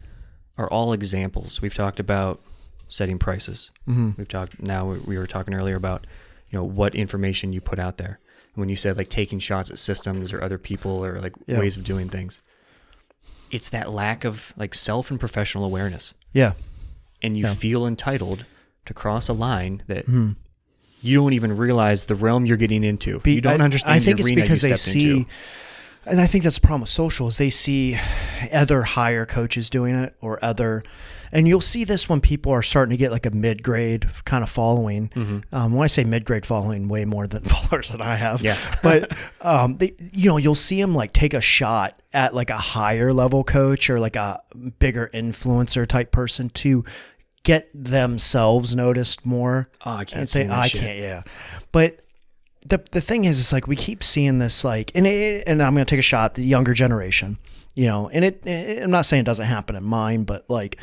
[0.59, 1.62] are all examples.
[1.62, 2.40] We've talked about
[2.88, 3.70] setting prices.
[3.88, 4.16] mhm.
[4.18, 4.87] We've talked now.
[4.90, 6.07] we- We were talking earlier about
[6.50, 8.18] you know what information you put out there.
[8.57, 11.59] When you said like taking shots at systems or other people or like Yeah.
[11.61, 12.40] ways of doing things,
[13.50, 16.52] it's that lack of like self and professional awareness, yeah
[17.22, 17.54] and you Yeah.
[17.54, 18.44] feel entitled
[18.86, 20.36] to cross a line that Mhm.
[21.02, 23.18] you don't even realize the realm you're getting into.
[23.20, 23.94] Be- you don't I, understand.
[23.94, 25.30] I think it's because they see, into.
[26.06, 27.98] and I think that's the problem with social is they see
[28.52, 30.82] other higher coaches doing it or other,
[31.32, 34.42] and you'll see this when people are starting to get like a mid grade kind
[34.42, 35.08] of following.
[35.10, 35.54] Mm-hmm.
[35.54, 38.42] Um, when I say mid grade following, way more than followers that I have.
[38.42, 38.56] Yeah.
[38.82, 42.56] but um, they, you know, you'll see them like take a shot at like a
[42.56, 44.40] higher level coach or like a
[44.78, 46.84] bigger influencer type person to
[47.42, 50.98] get themselves noticed more Oh, I can't and say say I can't.
[50.98, 51.22] Yeah,
[51.72, 52.00] but
[52.66, 55.74] the the thing is, it's like we keep seeing this like, and it, and I'm
[55.74, 57.38] gonna take a shot the younger generation,
[57.74, 58.82] you know, and it, it.
[58.82, 60.78] I'm not saying it doesn't happen in mine, but like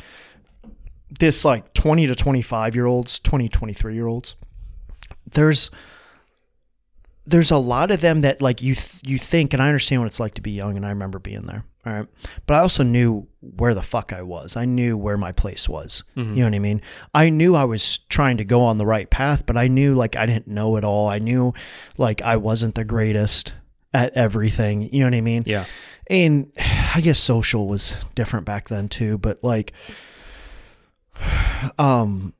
[1.10, 4.34] this like 20 to 25 year olds, 20 23 year olds,
[5.32, 5.70] there's
[7.26, 10.06] there's a lot of them that like you th- you think, and I understand what
[10.06, 11.64] it's like to be young, and I remember being there.
[11.86, 12.06] All right,
[12.46, 14.56] but I also knew where the fuck I was.
[14.56, 16.02] I knew where my place was.
[16.16, 16.34] Mm-hmm.
[16.34, 16.82] You know what I mean?
[17.14, 20.16] I knew I was trying to go on the right path, but I knew like
[20.16, 21.08] I didn't know it all.
[21.08, 21.52] I knew
[21.98, 23.54] like I wasn't the greatest
[23.92, 24.82] at everything.
[24.82, 25.42] You know what I mean?
[25.46, 25.66] Yeah.
[26.08, 26.50] And
[26.94, 29.72] I guess social was different back then too, but like
[31.78, 32.32] um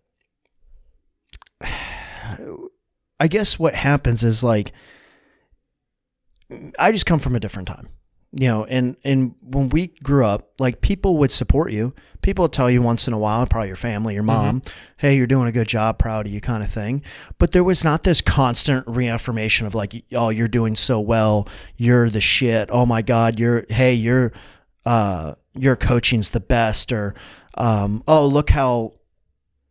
[3.21, 4.73] I guess what happens is like
[6.79, 7.88] I just come from a different time.
[8.33, 11.95] You know, and and when we grew up, like people would support you.
[12.21, 14.61] People would tell you once in a while, probably your family, your mom,
[14.99, 17.03] "Hey, you're doing a good job, proud of you," kind of thing.
[17.38, 21.49] But there was not this constant reaffirmation of like, "Oh, you're doing so well.
[21.79, 22.69] You're the shit.
[22.71, 24.33] Oh my god, you're hey, you're
[24.85, 27.14] uh your coaching's the best," or
[27.55, 28.95] um, "Oh, look how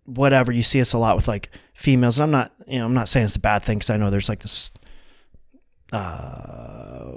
[0.06, 2.94] whatever." You see us a lot with like females, and I'm not, you know, I'm
[2.94, 4.72] not saying it's a bad thing because I know there's like this
[5.94, 7.12] uh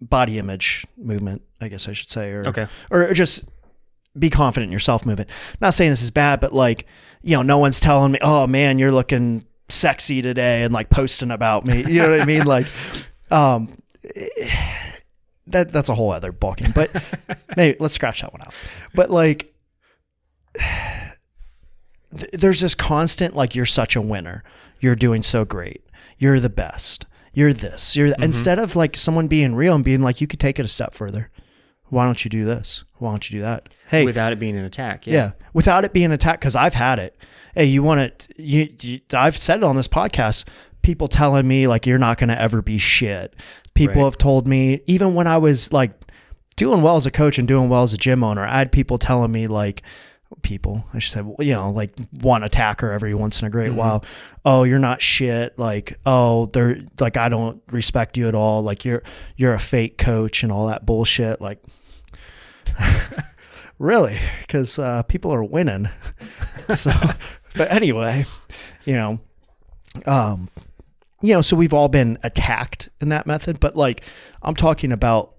[0.00, 2.66] body image movement, I guess I should say, or Okay.
[2.90, 3.44] or just
[4.18, 5.30] be confident in yourself movement.
[5.60, 6.86] Not saying this is bad, but like,
[7.22, 11.30] you know, no one's telling me, oh man, you're looking sexy today and like posting
[11.30, 11.84] about me.
[11.84, 12.44] You know what I mean?
[12.44, 12.66] Like,
[13.30, 13.76] um,
[15.46, 16.74] that that's a whole other ballgame.
[16.74, 16.90] But
[17.56, 18.54] maybe let's scratch that one out.
[18.94, 19.53] But like,
[22.32, 24.44] there's this constant like, you're such a winner.
[24.80, 25.82] You're doing so great.
[26.18, 27.06] You're the best.
[27.32, 27.96] You're this.
[27.96, 28.24] You're th- mm-hmm.
[28.24, 30.94] instead of like someone being real and being like, you could take it a step
[30.94, 31.30] further.
[31.88, 32.84] Why don't you do this?
[32.98, 33.74] Why don't you do that?
[33.88, 35.06] Hey, Without it being an attack.
[35.06, 35.12] Yeah.
[35.12, 37.16] yeah, without it being an attack, because I've had it.
[37.54, 38.28] Hey, you want it?
[38.36, 40.44] You, you, I've said it on this podcast.
[40.82, 43.34] People telling me like you're not going to ever be shit.
[43.74, 44.04] People Right.
[44.04, 45.92] have told me even when I was like
[46.56, 48.98] doing well as a coach and doing well as a gym owner, I had people
[48.98, 49.82] telling me like
[50.42, 53.72] people I should say well, you know like one attacker every once in a great
[53.72, 54.04] while.
[54.44, 55.58] Oh, you're not shit.
[55.58, 58.62] Like oh, they're like I don't respect you at all.
[58.62, 59.02] Like you're
[59.36, 61.40] you're a fake coach and all that bullshit.
[61.40, 61.62] Like
[63.78, 65.88] really because uh, people are winning
[66.74, 66.92] so
[67.54, 68.24] but anyway
[68.84, 69.18] you know
[70.06, 70.48] um
[71.20, 74.02] you know so we've all been attacked in that method but like
[74.42, 75.34] i'm talking about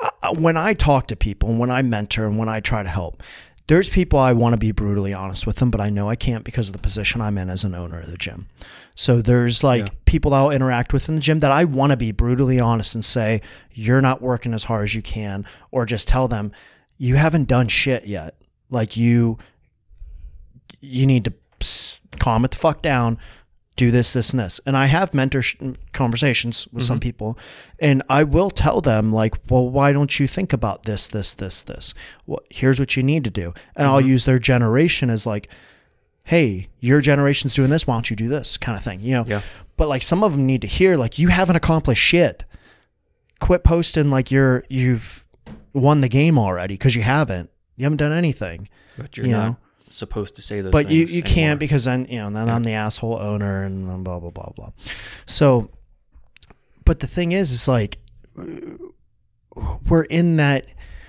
[0.00, 2.88] uh, when i talk to people and when i mentor and when i try to
[2.88, 3.22] help
[3.68, 6.42] there's people i want to be brutally honest with them but i know i can't
[6.44, 8.46] because of the position i'm in as an owner of the gym.
[8.94, 9.92] So there's like Yeah.
[10.06, 12.94] people that i'll interact with in the gym that i want to be brutally honest
[12.96, 13.40] and say
[13.72, 16.50] you're not working as hard as you can or just tell them
[17.00, 18.34] you haven't done shit yet.
[18.70, 19.38] Like you
[20.80, 21.32] you need to
[22.18, 23.18] calm it the fuck down
[23.78, 24.60] do this this and this.
[24.66, 25.42] And i have mentor
[25.92, 27.08] conversations with some mm-hmm.
[27.08, 27.38] people
[27.78, 31.62] and i will tell them like well why don't you think about this this this
[31.62, 31.94] this?
[32.26, 33.54] Well, here's what you need to do.
[33.76, 34.08] And i'll mm-hmm.
[34.08, 35.48] use their generation as like
[36.24, 38.56] hey your generation's doing this why don't you do this?
[38.58, 39.24] kind of thing you know?
[39.26, 39.40] Yeah.
[39.76, 42.44] but like some of them need to hear like you haven't accomplished shit.
[43.40, 45.24] Quit posting like you're you've
[45.72, 47.50] won the game already because you haven't.
[47.76, 48.68] You haven't done anything.
[48.96, 49.46] But you're You not.
[49.46, 49.56] know?
[49.90, 51.26] Supposed to say those but you, you anymore.
[51.26, 54.70] can't because then you know then I'm the asshole owner and blah blah blah blah.
[55.26, 55.70] So,
[56.84, 57.98] but the thing is, is like
[59.88, 60.66] we're in that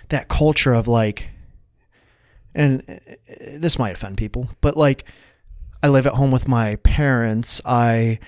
[0.10, 1.30] that culture of like,
[2.56, 2.96] and uh,
[3.58, 5.06] this might offend people, but like
[5.82, 7.62] I live at home with my parents.
[7.65, 8.20] I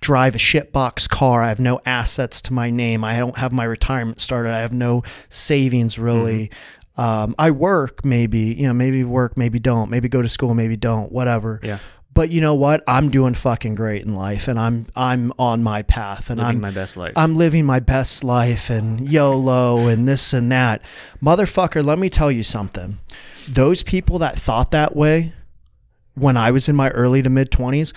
[0.00, 1.42] drive a shitbox car.
[1.42, 3.04] I have no assets to my name.
[3.04, 4.52] I don't have my retirement started.
[4.52, 6.50] I have no savings really.
[6.96, 10.76] Um, I work maybe, you know, maybe work, maybe don't, maybe go to school, maybe
[10.76, 11.60] don't, whatever.
[11.62, 11.78] Yeah.
[12.14, 12.84] But you know what?
[12.86, 16.60] I'm doing fucking great in life and I'm I'm on my path and living I'm
[16.60, 17.14] my best life.
[17.16, 20.82] I'm living my best life and YOLO and this and that.
[21.22, 22.98] Motherfucker, let me tell you something.
[23.48, 25.32] Those people that thought that way
[26.14, 27.94] when I was in my early to mid 20s,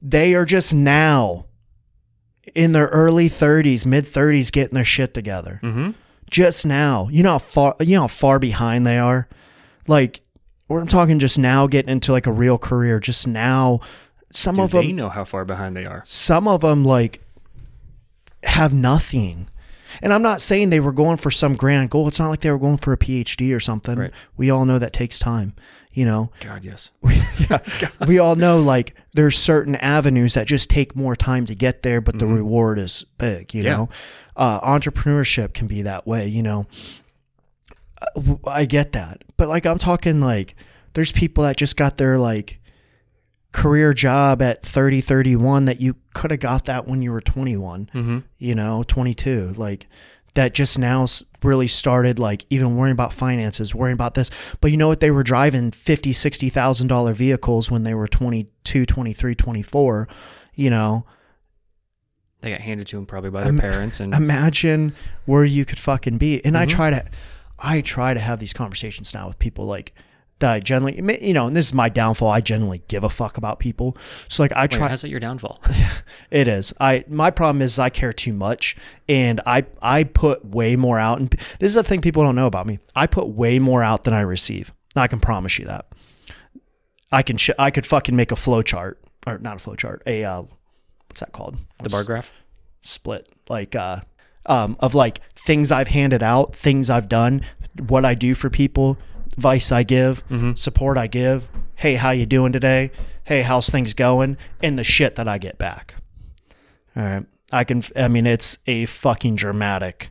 [0.00, 1.46] they are just now
[2.54, 5.60] in their early 30s, mid 30s getting their shit together.
[5.62, 5.90] mm-hmm.
[6.30, 7.08] Just now.
[7.10, 9.28] You know how far you know how far behind they are?
[9.86, 10.20] Like
[10.68, 13.80] we're talking just now getting into like a real career just now.
[14.32, 16.04] Some of they them know how far behind they are?
[16.06, 17.20] some of them like
[18.44, 19.48] have nothing
[20.00, 22.50] and i'm not saying they were going for some grand goal it's not like they
[22.50, 24.12] were going for a phd or something Right.
[24.36, 25.52] we all know that takes time
[25.92, 26.90] you know God, yes.
[28.06, 32.00] we all know like there's certain avenues that just take more time to get there
[32.00, 33.76] but the reward is big you Yeah.
[33.76, 33.88] know
[34.36, 36.66] uh, entrepreneurship can be that way you know
[38.00, 40.54] i w- i get that but like i'm talking like
[40.94, 42.58] there's people that just got their like
[43.52, 47.90] career job at 30 31 that you could have got that when you were 21
[47.92, 48.18] Mm-hmm.
[48.38, 49.86] you know 22 like
[50.34, 51.06] that just now
[51.42, 54.30] really started like even worrying about finances worrying about this.
[54.60, 55.00] But you know what?
[55.00, 60.08] They were driving 50 60 thousand dollar vehicles when they were 22 23 24
[60.54, 61.06] you know?
[62.42, 64.94] They got handed to them probably by their Im- parents, and imagine
[65.26, 66.44] where you could fucking be.
[66.44, 66.70] And i Mhm.
[66.70, 67.04] try to
[67.58, 69.94] i try to have these conversations now with people like
[70.40, 73.36] that i generally you know and this is my downfall i generally give a fuck
[73.36, 73.96] about people
[74.28, 75.60] so like i Wait, try how's that your downfall?
[76.30, 76.72] It is.
[76.80, 78.76] I my problem is I care too much,
[79.08, 81.18] and I I put way more out.
[81.18, 81.28] And
[81.58, 82.78] this is the thing people don't know about me.
[82.94, 84.72] I put way more out than I receive.
[84.94, 85.86] I can promise you that.
[87.10, 90.02] I can sh- I could fucking make a flow chart or not a flow chart.
[90.06, 90.42] A uh,
[91.08, 91.58] what's that called?
[91.82, 92.32] the bar graph.
[92.80, 94.00] split like uh
[94.46, 97.42] um of like things I've handed out, things I've done,
[97.88, 98.98] what I do for people,
[99.40, 100.22] advice I give,
[100.54, 101.48] support I give.
[101.74, 102.90] Hey, how you doing today?
[103.24, 104.36] Hey, how's things going?
[104.62, 105.94] And the shit that I get back.
[106.94, 107.24] All right.
[107.50, 110.10] I can I mean it's a fucking dramatic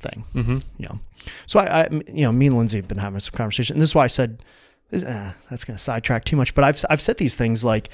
[0.00, 0.24] thing.
[0.34, 0.58] Mm-hmm.
[0.78, 1.00] You know.
[1.46, 3.74] So I, I you know, me and Lindsay have been having some conversation.
[3.74, 4.42] And this is why I said
[4.90, 7.88] this- uh, that's going to sidetrack too much, but I've I've said these things like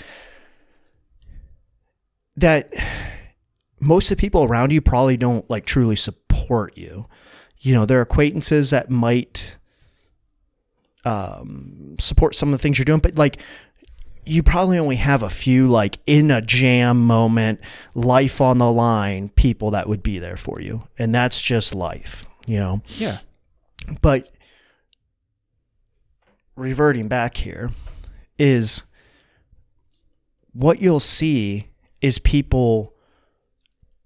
[2.37, 2.73] that
[3.79, 7.07] most of the people around you probably don't like truly support you
[7.61, 9.57] you know, their acquaintances that might
[11.05, 13.39] um, support some of the things you're doing, but like
[14.25, 17.61] you probably only have a few like in a jam moment,
[17.95, 20.83] life on the line people that would be there for you.
[20.99, 22.83] And that's just life, you know.
[22.97, 23.19] Yeah.
[24.01, 24.31] But
[26.57, 27.71] reverting back here
[28.39, 28.85] is
[30.53, 31.69] what you'll see
[32.01, 32.95] is people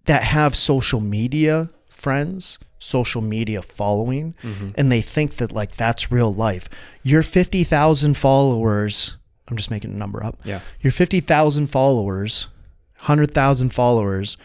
[0.07, 4.71] that have social media friends, social media following, mm-hmm.
[4.75, 6.69] and they think that like that's real life.
[7.03, 9.17] Your 50,000 followers,
[9.49, 10.39] I'm just making a number up.
[10.45, 10.61] Yeah.
[10.81, 12.49] Your 50,000 followers,
[13.01, 14.37] 100,000 followers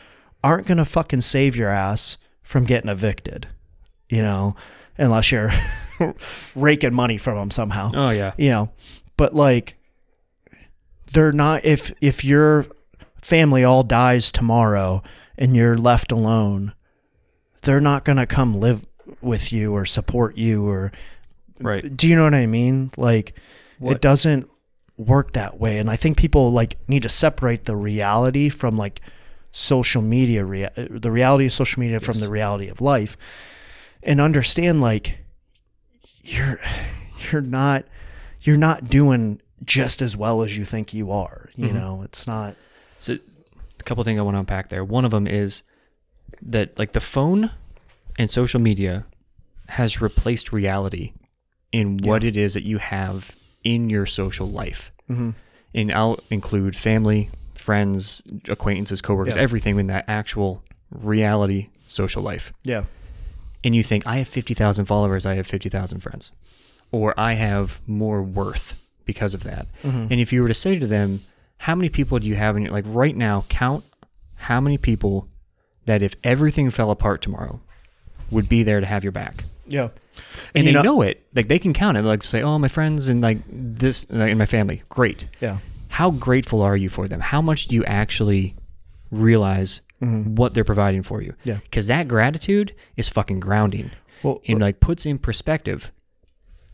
[0.44, 3.48] aren't going to fucking save your ass from getting evicted,
[4.10, 4.56] you know,
[4.98, 5.52] unless you're
[6.56, 8.34] raking money from them somehow Oh yeah.
[8.38, 8.72] you know
[9.18, 9.76] but like
[11.14, 12.66] they're not if if your
[13.22, 15.02] family all dies tomorrow
[15.38, 16.74] and you're left alone
[17.64, 18.86] they're not going to come live
[19.22, 20.92] with you or support you or
[21.60, 21.96] Right.
[21.96, 23.36] do you know what i mean like
[23.80, 24.50] What- it doesn't
[24.98, 29.02] work that way and i think people like need to separate the reality from like
[29.52, 33.18] social media rea- the reality of social media from the reality of life
[34.02, 35.20] and understand like
[36.22, 36.60] you're
[37.32, 37.86] you're not
[38.42, 41.78] you're not doing just as well as you think you are you Mm-hmm.
[41.78, 42.56] know it's not
[43.00, 43.18] So
[43.80, 44.84] a couple things I want to unpack there.
[44.84, 45.64] One of them is
[46.46, 47.50] that like the phone
[48.18, 49.06] and social media
[49.70, 51.14] has replaced reality
[51.72, 54.92] in what it is that you have in your social life.
[55.10, 55.32] mm-hmm.
[55.76, 59.42] And I'll include family, friends, acquaintances, coworkers, Yeah.
[59.42, 62.54] everything in that actual reality social life.
[62.64, 62.84] yeah
[63.66, 66.34] and you think I have 50,000 followers, I have 50,000 friends,
[66.92, 68.76] or I have more worth
[69.06, 69.68] because of that.
[69.84, 70.08] Mm-hmm.
[70.12, 71.22] And if you were to say to them,
[71.60, 73.86] how many people do you have in your like right now, count
[74.36, 75.30] how many people
[75.86, 77.60] that if everything fell apart tomorrow
[78.32, 79.44] would be there to have your back.
[79.68, 79.90] yeah
[80.56, 81.22] And, you they know- know, it.
[81.36, 82.04] Like they can count it.
[82.04, 85.28] Like say, "Oh, my friends and like this like, in my family." Great.
[85.40, 85.58] yeah
[85.90, 87.20] How grateful are you for them?
[87.20, 88.56] How much do you actually
[89.12, 91.32] realize what they're providing for you?
[91.32, 91.50] Mm-hmm.
[91.50, 91.60] Yeah.
[91.64, 93.92] Because that gratitude is fucking grounding
[94.24, 95.92] well and like puts in perspective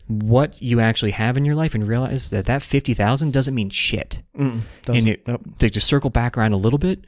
[0.08, 4.18] what you actually have in your life and realize that that 50,000 doesn't mean shit.
[4.36, 5.40] doesn't, and it, nope.
[5.60, 7.04] to just circle back around a little bit,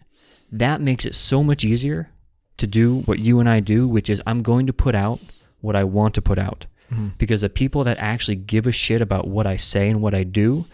[0.52, 2.10] that makes it so much easier
[2.58, 5.18] to do what you and I do, which is I'm going to put out
[5.60, 6.66] what I want to put out.
[6.92, 7.08] Mm-hmm.
[7.18, 10.24] Because the people that actually give a shit about what I say and what I
[10.24, 10.66] do,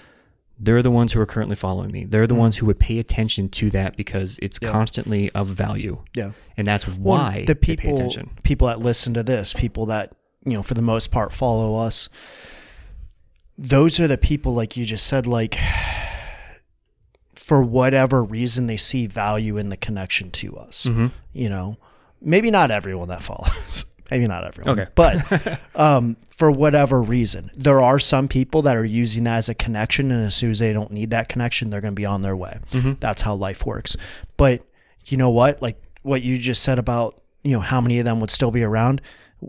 [0.59, 2.05] they're the ones who are currently following me.
[2.05, 4.67] They're the ones who would pay attention to that because it's Mm-hmm.
[4.67, 4.73] Yeah.
[4.73, 6.03] constantly of value.
[6.15, 8.31] yeah And that's Well, why the they pay people attention.
[8.43, 10.13] people that listen to this people that
[10.45, 12.09] you know for the most part follow us
[13.57, 15.57] those are the people like you just said like
[17.49, 21.11] for whatever reason they see value in the connection to us Mhm.
[21.33, 21.77] you know?
[22.21, 23.87] Maybe not everyone that follows.
[24.11, 24.91] Maybe not everyone Okay.
[24.95, 25.15] but
[25.87, 30.11] um, for whatever reason there are some people that are using that as a connection
[30.11, 32.37] and as soon as they don't need that connection they're going to be on their
[32.37, 32.59] way.
[33.01, 33.97] That's how life works.
[34.37, 34.63] But
[35.07, 35.61] you know what?
[35.63, 38.63] Like what you just said about you know how many of them would still be
[38.63, 39.01] around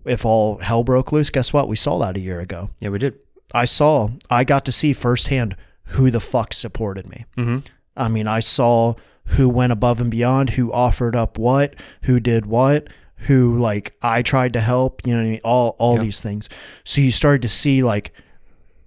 [0.05, 1.67] if all hell broke loose guess what?
[1.67, 2.69] We saw that a year ago.
[2.79, 3.13] Yeah, we did.
[3.53, 5.55] i saw i got to see firsthand
[5.95, 7.25] who the fuck supported me.
[7.37, 7.59] Mm-hmm.
[7.99, 8.95] I mean, I saw
[9.25, 12.87] who went above and beyond, who offered up what, who did what,
[13.17, 15.41] who like I tried to help, you know what I mean?
[15.43, 16.49] All all these things.
[16.83, 18.13] So you started to see like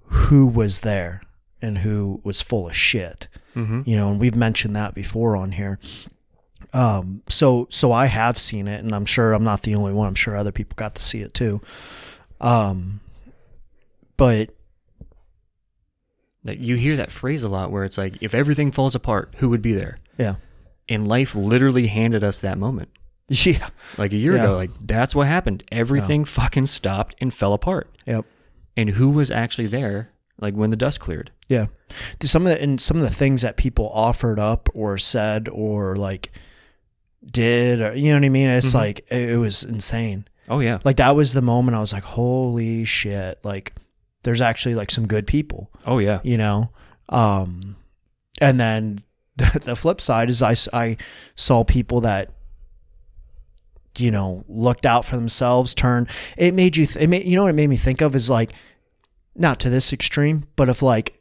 [0.05, 1.23] who was there
[1.61, 3.29] and who was full of shit.
[3.55, 3.83] Mm-hmm.
[3.85, 5.79] You know, and we've mentioned that before on here.
[6.73, 10.09] Um, so so I have seen it and I'm sure I'm not the only one.
[10.09, 11.61] I'm sure other people got to see it too.
[12.41, 13.01] Um
[14.17, 14.51] but
[16.45, 19.49] Like you hear that phrase a lot where it's like, if everything falls apart, who
[19.51, 19.99] would be there?
[20.19, 20.37] yeah.
[20.89, 22.89] And life literally handed us that moment.
[23.29, 23.69] Yeah.
[23.97, 24.45] Like a year Yeah.
[24.45, 25.63] ago, like that's what happened.
[25.73, 27.89] Everything fucking stopped and fell apart.
[28.05, 28.27] Yep.
[28.77, 31.31] And who was actually there, like when the dust cleared?
[31.49, 31.67] Yeah.
[32.23, 35.95] Some of the and some of the things that people offered up or said or
[35.97, 36.33] like
[37.25, 38.49] did or you know what I mean?
[38.49, 38.75] It's Mhm.
[38.75, 40.27] like it was insane.
[40.49, 43.39] Oh yeah, Like that was the moment I was like, holy shit!
[43.45, 43.73] Like
[44.23, 46.71] there's actually like some good people, oh yeah, you know.
[47.09, 47.77] Um,
[48.41, 49.01] and then
[49.37, 50.97] the flip side is I, I
[51.35, 52.31] saw people that
[53.99, 55.75] you know looked out for themselves.
[55.75, 56.07] Turn
[56.37, 58.31] it made you th- it made you know what it made me think of is
[58.31, 58.53] like
[59.35, 61.21] not to this extreme, but if like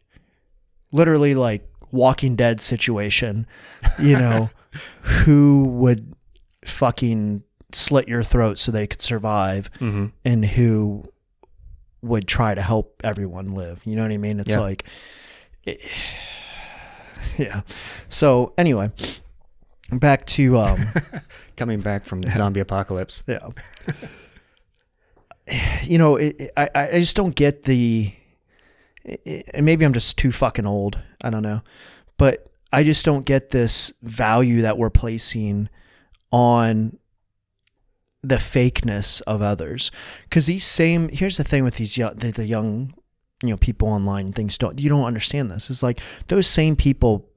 [0.91, 3.47] literally like Walking Dead situation,
[3.99, 4.49] you know,
[5.01, 6.13] who would
[6.65, 7.43] fucking
[7.73, 10.07] slit your throat so they could survive mm-hmm.
[10.25, 11.05] and who
[12.01, 13.81] would try to help everyone live.
[13.85, 14.39] You know what I mean?
[14.39, 14.59] It's Yeah.
[14.59, 14.85] like,
[15.65, 15.81] it-
[17.37, 17.61] yeah.
[18.09, 18.91] So anyway,
[19.91, 20.85] back to um,
[21.57, 23.23] coming back from the zombie apocalypse.
[23.27, 23.49] yeah.
[25.83, 28.13] you know, it, it- I I just don't get the.
[29.53, 30.99] and maybe I'm just too fucking old.
[31.23, 31.61] I don't know,
[32.17, 35.69] but I just don't get this value that we're placing
[36.31, 36.97] on
[38.23, 39.91] the fakeness of others.
[40.23, 42.93] Because these same here's the thing with these young the, the young
[43.41, 45.69] you know people online and things don't you don't understand this.
[45.69, 47.27] It's like those same people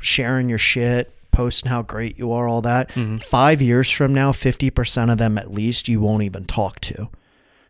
[0.00, 2.92] sharing your shit, posting how great you are, all that.
[3.18, 7.08] Five years from now, fifty percent of them at least you won't even talk to.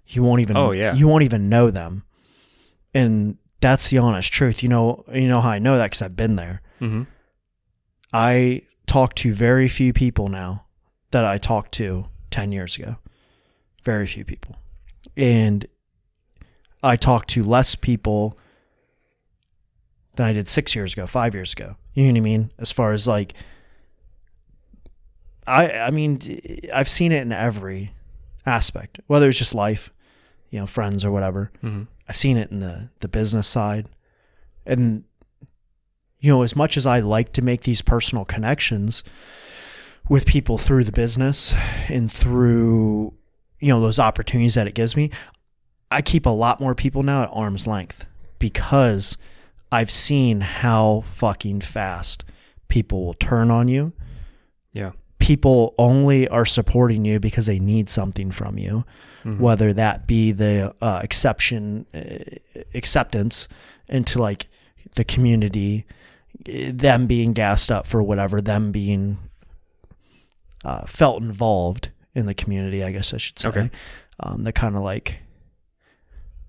[0.06, 0.56] You won't even.
[0.56, 0.94] Oh, yeah.
[0.94, 2.04] You won't even know them,
[2.92, 4.62] and that's the honest truth.
[4.62, 5.04] You know.
[5.12, 6.60] You know how I know that because I've been there.
[6.80, 7.02] Mm-hmm.
[8.12, 10.66] I talk to very few people now
[11.12, 12.96] that I talk to 10 years ago.
[13.84, 14.56] Very few people.
[15.16, 15.66] And
[16.82, 18.36] I talk to less people
[20.16, 21.76] than I did six years ago, five years ago.
[21.94, 22.50] You know what I mean?
[22.58, 23.34] As far as like,
[25.46, 26.20] I, I mean,
[26.74, 27.92] I've seen it in every
[28.46, 29.92] aspect, whether it's just life,
[30.50, 31.50] you know, friends or whatever.
[31.62, 31.84] Mm-hmm.
[32.08, 33.86] I've seen it in the the business side,
[34.66, 35.04] and
[36.20, 39.02] you know, as much as I like to make these personal connections
[40.09, 41.55] with people through the business
[41.88, 43.14] and through
[43.61, 45.11] you know those opportunities that it gives me,
[45.90, 48.07] I keep a lot more people now at arm's length
[48.38, 49.16] because
[49.70, 52.24] I've seen how fucking fast
[52.68, 53.92] people will turn on you.
[54.72, 54.92] Yeah.
[55.18, 58.84] People only are supporting you because they need something from you
[59.24, 63.48] whether that be the uh, exception uh, acceptance
[63.88, 64.48] into like
[64.96, 65.86] the community
[66.46, 69.18] eh, them being gassed up for whatever them being
[70.64, 73.70] uh, felt involved in the community i guess i should say Okay.
[74.20, 75.18] um, that kind of like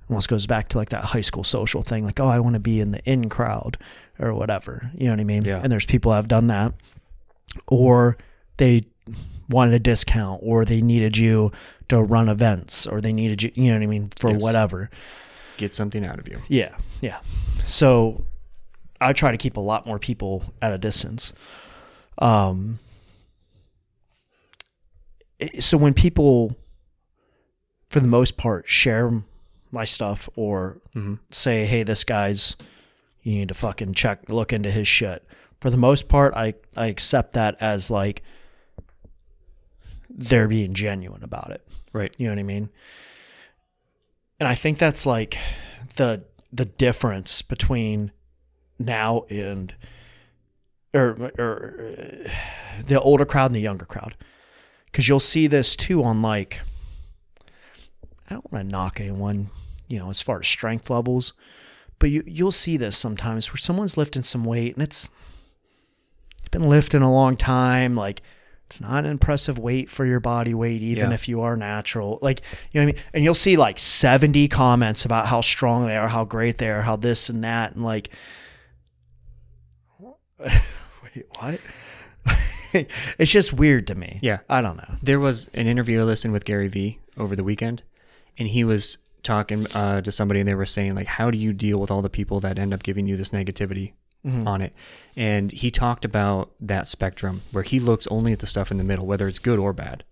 [0.09, 2.59] almost goes back to like that high school social thing like oh i want to
[2.59, 3.77] be in the in crowd
[4.19, 5.59] or whatever you know what i mean Yeah.
[5.63, 6.73] and there's people that have done that
[7.67, 8.17] or
[8.57, 8.83] they
[9.49, 11.51] wanted a discount or they needed you
[11.89, 14.41] to run events or they needed you you know what I mean for Yes.
[14.41, 14.89] whatever.
[15.57, 16.41] Get something out of you.
[16.47, 16.75] Yeah.
[17.01, 17.19] Yeah.
[17.65, 18.25] So
[19.01, 21.33] I try to keep a lot more people at a distance.
[22.19, 22.79] Um
[25.59, 26.57] so when people
[27.89, 29.23] for the most part share
[29.71, 31.15] my stuff or Mm-hmm.
[31.31, 32.55] say, "Hey, this guy's
[33.23, 35.25] you need to fucking check look into his shit."
[35.61, 38.21] For the most part, I I accept that as like
[40.09, 41.65] they're being genuine about it.
[41.91, 42.13] Right.
[42.17, 42.69] You know what I mean?
[44.39, 45.37] And I think that's like
[45.95, 48.11] the the difference between
[48.77, 49.73] now and
[50.93, 52.29] or or uh,
[52.85, 54.15] the older crowd and the younger crowd.
[54.93, 56.61] Cuz you'll see this too on like
[58.29, 59.49] I don't want to knock anyone,
[59.87, 61.33] you know, as far as strength levels,
[61.99, 65.09] but you you'll see this sometimes where someone's lifting some weight and it's
[66.39, 68.21] it's been lifting a long time like
[68.67, 71.13] it's not an impressive weight for your body weight even Yeah.
[71.13, 72.41] if you are natural like
[72.71, 75.95] you know what i mean and you'll see like 70 comments about how strong they
[75.97, 78.09] are how great they are how this and that and like
[80.39, 81.59] wait what
[83.17, 84.39] it's just weird to me Yeah.
[84.49, 87.83] i don't know There was an interview I listened with Gary Vee over the weekend,
[88.37, 91.53] and he was talking uh, to somebody, and they were saying like, "How do you
[91.53, 93.93] deal with all the people that end up giving you this negativity
[94.25, 94.73] on it?"
[95.15, 98.83] And he talked about that spectrum where he looks only at the stuff in the
[98.83, 100.03] middle, whether it's good or bad.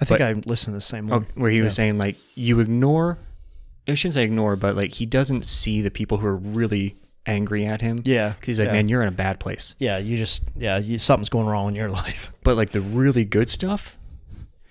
[0.00, 2.16] i think But- i listened to the same Oh, one where he was saying like,
[2.34, 3.18] you ignore.
[3.88, 6.96] I shouldn't say ignore, but like he doesn't see the people who are really
[7.26, 7.98] angry at him.
[8.04, 8.72] yeah 'Cause he's like, yeah.
[8.72, 9.74] man, you're in a bad place.
[9.78, 13.24] yeah you just yeah you, something's going wrong in your life But like the really
[13.24, 13.96] good stuff,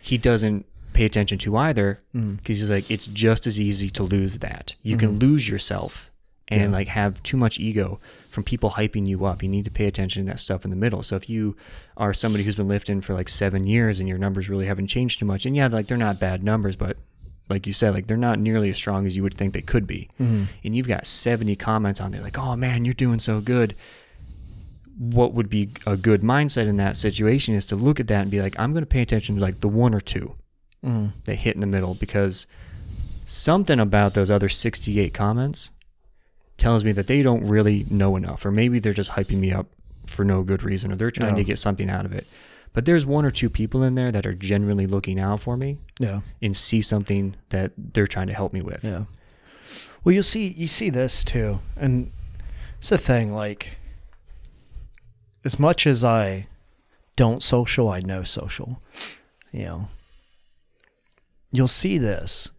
[0.01, 2.37] he doesn't pay attention to either mm.
[2.37, 4.75] because he's like, it's just as easy to lose that.
[4.81, 5.21] You can mm.
[5.21, 6.11] lose yourself
[6.47, 9.43] and like have too much ego from people hyping you up.
[9.43, 11.03] You need to pay attention to that stuff in the middle.
[11.03, 11.55] So if you
[11.95, 15.19] are somebody who's been lifting for like seven years and your numbers really haven't changed
[15.19, 16.97] too much, and yeah, like they're not bad numbers, but
[17.49, 19.87] like you said, like they're not nearly as strong as you would think they could
[19.87, 20.09] be.
[20.19, 20.43] Mm-hmm.
[20.63, 23.75] And you've got 70 comments on there like, oh man, you're doing so good
[24.99, 28.29] what would be a good mindset in that situation is to look at that and
[28.29, 30.35] be like, I'm going to pay attention to like the one or two
[30.83, 31.17] mm-hmm.
[31.23, 32.45] that hit in the middle because
[33.23, 35.71] something about those other 68 comments
[36.57, 39.67] tells me that they don't really know enough, or maybe they're just hyping me up
[40.05, 42.27] for no good reason, or they're trying to get something out of it.
[42.73, 45.79] But there's one or two people in there that are genuinely looking out for me
[45.99, 48.83] yeah and see something that they're trying to help me with.
[48.83, 49.05] Yeah.
[50.03, 52.11] Well, you'll see you see this too, and
[52.77, 53.33] it's a thing.
[53.33, 53.77] Like,
[55.43, 56.47] as much as I
[57.15, 58.81] don't social, I know social.
[59.51, 59.87] You know,
[61.51, 62.49] you'll see this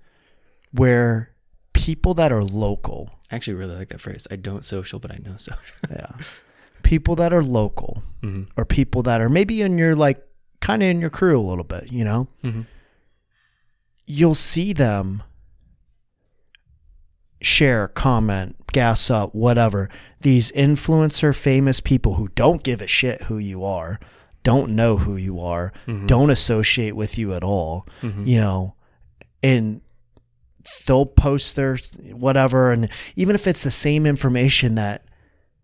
[0.73, 1.31] where
[1.73, 4.27] people that are local, I actually really like that phrase.
[4.31, 5.65] I don't social, but I know social.
[5.91, 6.13] yeah,
[6.83, 8.45] people that are local, mm-hmm.
[8.57, 10.23] or people that are maybe in your like
[10.61, 12.67] kind of in your crew a little bit, you know, Mhm.
[14.07, 15.23] you'll see them
[17.41, 19.89] share, comment, gas up, whatever.
[20.21, 23.99] These influencer famous people who don't give a shit who you are,
[24.43, 25.73] don't know who you are,
[26.07, 28.75] don't associate with you at all, you know,
[29.43, 29.81] and
[30.87, 31.79] they'll post their
[32.13, 35.05] whatever and even if it's the same information that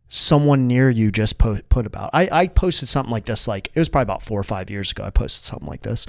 [0.08, 3.78] someone near you just po- put about I, I posted something like this like it
[3.78, 6.06] was probably about four or five years ago i posted something like this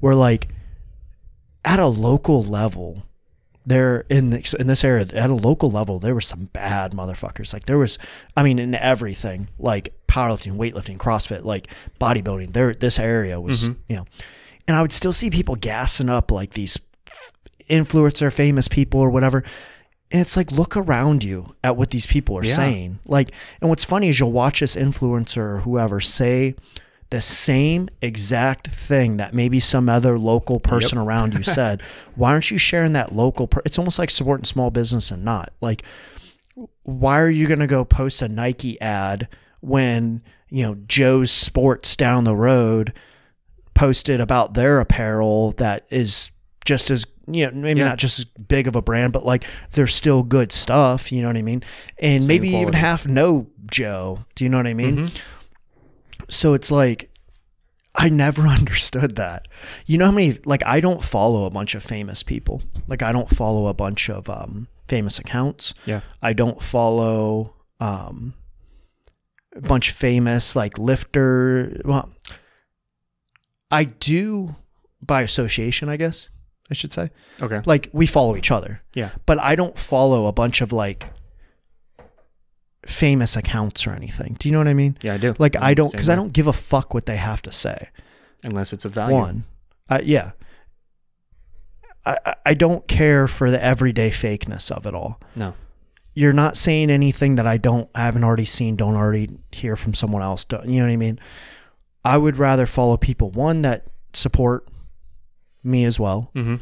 [0.00, 0.48] where like
[1.64, 3.06] at a local level
[3.66, 7.52] there in this, in this area at a local level there were some bad motherfuckers.
[7.52, 7.98] Like there was
[8.36, 11.68] i mean in everything like powerlifting weightlifting crossfit like
[12.00, 13.80] bodybuilding there this area was mm-hmm.
[13.88, 14.06] you know.
[14.68, 16.78] And i would still see people gassing up like these
[17.68, 19.42] influencer famous people or whatever
[20.12, 22.54] and it's like look around you at what these people are Yeah.
[22.54, 22.98] saying.
[23.06, 26.54] Like and what's funny is you'll watch this influencer or whoever say
[27.10, 31.80] the same exact thing that maybe some other local person around you said.
[32.16, 35.52] Why aren't you sharing that local per- it's almost like supporting small business and not.
[35.60, 35.82] Like
[36.82, 39.28] why are you going to go post a nike ad
[39.60, 42.92] when you know joe's sports down the road
[43.74, 46.30] posted about their apparel that is
[46.66, 47.86] just as you know maybe Yeah.
[47.88, 51.28] not just as big of a brand but like they're still good stuff you know
[51.28, 51.62] what i mean
[51.98, 55.20] and Same maybe even half know joe do you know what i mean Mhm.
[56.28, 57.10] so it's like
[57.98, 59.48] I never understood that.
[59.86, 62.60] You know how many like I don't follow a bunch of famous people.
[62.86, 65.72] Like I don't follow a bunch of um famous accounts.
[65.86, 66.02] Yeah.
[66.20, 68.34] I don't follow um
[69.54, 72.10] a bunch of famous like lifter well
[73.70, 74.56] I do
[75.00, 76.28] by association, I guess
[76.70, 77.10] I should say.
[77.40, 77.60] Okay.
[77.64, 78.82] Like we follow each other.
[78.94, 79.10] Yeah.
[79.26, 81.10] But I don't follow a bunch of like
[82.84, 84.36] famous accounts or anything.
[84.38, 84.96] Do you know what I mean?
[85.02, 85.34] Yeah, I do.
[85.38, 87.88] Like I don't because I don't give a fuck what they have to say.
[88.44, 89.16] unless it's a value.
[89.16, 89.44] One,
[89.88, 90.32] uh, yeah,
[92.04, 95.20] I I- don't care for the everyday fakeness of it all.
[95.34, 95.54] No.
[96.14, 99.92] You're not saying anything that I don't I haven't already seen, don't already hear from
[99.94, 100.44] someone else.
[100.44, 101.18] Don't, you know what I mean?
[102.04, 104.66] I would rather follow people one that support
[105.66, 106.56] me as well, Mm-hmm.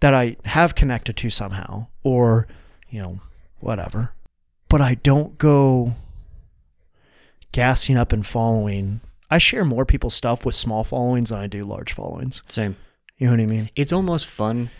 [0.00, 2.46] that I have connected to somehow, or
[2.90, 3.20] you know
[3.60, 4.12] whatever.
[4.68, 5.94] But I don't go
[7.52, 9.00] gassing up and following.
[9.30, 12.42] I share more people's stuff with small followings than I do large followings.
[12.46, 12.76] Same.
[13.18, 13.70] You know what I mean?
[13.76, 14.70] It's almost fun.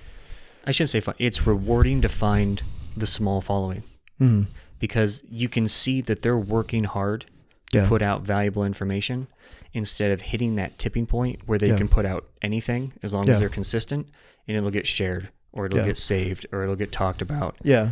[0.67, 1.15] I shouldn't say fun.
[1.19, 2.63] It's rewarding to find
[2.97, 3.83] the small following
[4.21, 4.47] Mm.
[4.79, 7.25] because you can see that they're working hard
[7.73, 7.83] Yeah.
[7.83, 9.27] to put out valuable information
[9.73, 11.77] instead of hitting that tipping point where they Yeah.
[11.79, 13.33] can put out anything as long Yeah.
[13.33, 14.09] as they're consistent
[14.49, 15.87] and it'll get shared or it'll Yeah.
[15.87, 17.57] get saved or it'll get talked about.
[17.63, 17.91] Yeah.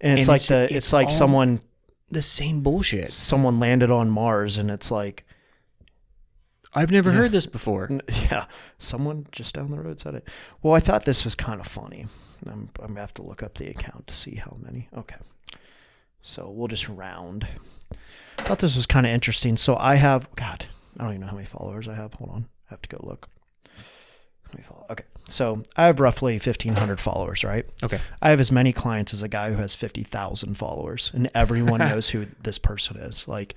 [0.00, 1.60] And it's And like it's- the it's, it's like someone
[2.10, 3.12] The same bullshit.
[3.12, 5.24] someone landed on Mars and it's like
[6.74, 7.88] I've never heard this before.
[8.08, 8.44] Yeah,
[8.78, 10.28] someone just down the road said it.
[10.62, 12.06] Well, I thought this was kind of funny.
[12.46, 14.88] I'm, I'm gonna have to look up the account to see how many.
[14.96, 15.16] Okay,
[16.22, 17.48] so we'll just round.
[18.38, 19.56] I thought this was kind of interesting.
[19.56, 20.66] So I have God,
[20.98, 22.14] I don't even know how many followers I have.
[22.14, 23.28] Hold on, I have to go look.
[24.44, 27.66] How many follow- Okay, so I have roughly 1,500 followers, right?
[27.82, 27.98] Okay.
[28.22, 32.10] I have as many clients as a guy who has 50,000 followers, and everyone knows
[32.10, 33.26] who this person is.
[33.26, 33.54] Like,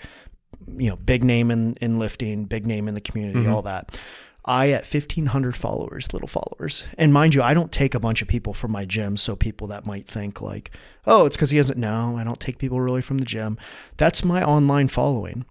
[0.77, 3.53] you know, big name in, in lifting, big name in the community, Mhm.
[3.53, 3.97] all that.
[4.45, 6.85] I at 1,500 followers, little followers.
[6.97, 9.15] And mind you, I don't take a bunch of people from my gym.
[9.15, 10.71] So people that might think, like,
[11.05, 11.77] oh, it's because he hasn't.
[11.77, 13.59] No, I don't take people really from the gym.
[13.97, 15.45] That's my online following.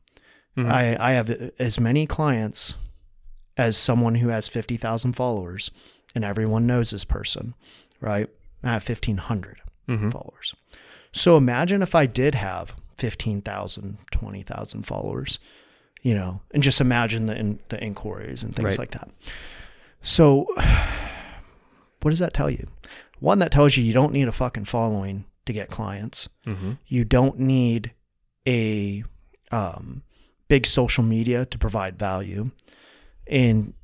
[0.59, 0.71] Mhm.
[0.71, 2.75] I, I have as many clients
[3.57, 5.71] as someone who has 50,000 followers,
[6.15, 7.55] and everyone knows this person,
[8.01, 8.29] right?
[8.63, 10.11] I have 1,500 Mhm.
[10.13, 10.55] followers.
[11.13, 15.39] So imagine if I did have 15,000, 20,000 followers,
[16.03, 18.79] you know, and just imagine the, in, the inquiries and things Right.
[18.79, 19.11] like that.
[20.03, 20.47] So
[22.03, 22.67] what does that tell you?
[23.21, 26.79] One, that tells you you don't need a fucking following to get clients Mhm.
[26.87, 27.93] you don't need
[28.47, 29.03] a
[29.51, 30.03] um,
[30.49, 32.51] big social media to provide value.
[33.27, 33.75] And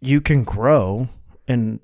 [0.00, 1.08] you can grow
[1.48, 1.80] and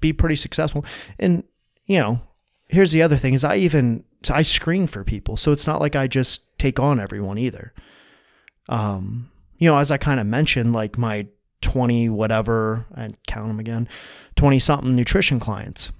[0.00, 0.84] be pretty successful.
[1.18, 1.44] And
[1.84, 2.22] you know
[2.68, 5.36] here's the other thing is i even i screen for people.
[5.36, 7.72] So it's not like i just take on everyone either.
[8.68, 11.26] Um you know as i kind of mentioned like my
[11.60, 13.86] 20 whatever i count them again
[14.36, 15.92] 20 something nutrition clients.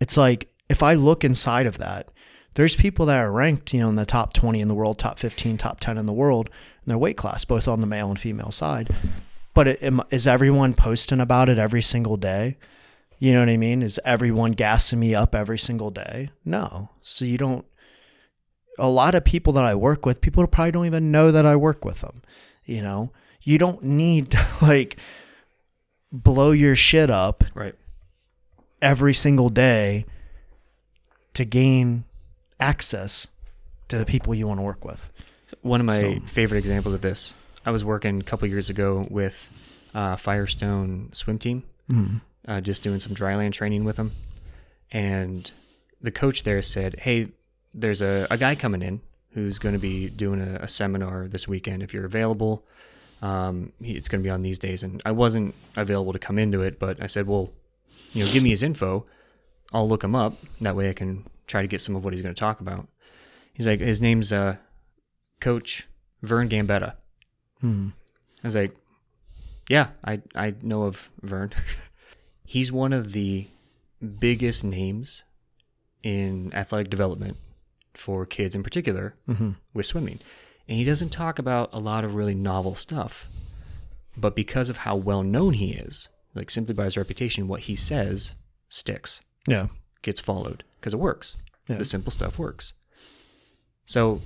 [0.00, 2.10] It's like if I look inside of that,
[2.58, 5.16] there's people that are ranked, you know, in the top 20 in the world, top
[5.20, 6.50] 15, top 10 in the world
[6.84, 8.90] in their weight class, both on the male and female side.
[9.54, 12.56] But it, am- is everyone posting about it every single day?
[13.20, 13.80] You know what I mean?
[13.80, 16.30] Is everyone gassing me up every single day?
[16.44, 16.90] No.
[17.00, 17.64] So you don't.
[18.76, 21.54] A lot of people that I work with, people probably don't even know that I
[21.54, 22.22] work with them.
[22.64, 24.96] You know, you don't need to like
[26.10, 27.76] blow your shit up Right.
[28.82, 30.06] every single day
[31.34, 32.02] to gain
[32.60, 33.28] access
[33.88, 35.10] to the people you want to work with.
[35.62, 37.34] One of my So- favorite examples of this,
[37.64, 39.50] I was working a couple years ago with
[39.94, 42.20] uh, Firestone swim team, Mm.
[42.46, 44.12] uh, just doing some dryland training with them.
[44.90, 45.50] And
[46.00, 47.28] the coach there said, Hey,
[47.74, 49.00] there's a, a guy coming in
[49.32, 51.82] who's going to be doing a, a seminar this weekend.
[51.82, 52.64] If you're available,
[53.22, 54.82] um, he, it's going to be on these days.
[54.82, 57.50] And I wasn't available to come into it, but I said, Well,
[58.12, 59.06] you know, give me his info.
[59.72, 60.34] I'll look him up.
[60.60, 62.86] That way I can try to get some of what he's going to talk about.
[63.52, 64.56] He's like, His name's uh,
[65.40, 65.88] Coach
[66.22, 66.94] Vern Gambetta.
[67.62, 67.92] Mm.
[68.42, 68.76] I was like,
[69.68, 71.52] yeah, I I know of Vern.
[72.44, 73.46] He's one of the
[74.20, 75.24] biggest names
[76.02, 77.36] in athletic development
[77.94, 80.20] for kids in particular hmm with swimming.
[80.68, 83.28] And he doesn't talk about a lot of really novel stuff.
[84.16, 87.74] But because of how well known he is, like simply by his reputation, what he
[87.76, 88.36] says
[88.68, 89.66] sticks, Yeah.
[90.02, 91.36] gets followed because it works.
[91.68, 91.76] Yeah.
[91.76, 92.72] The simple stuff works.
[93.84, 94.20] So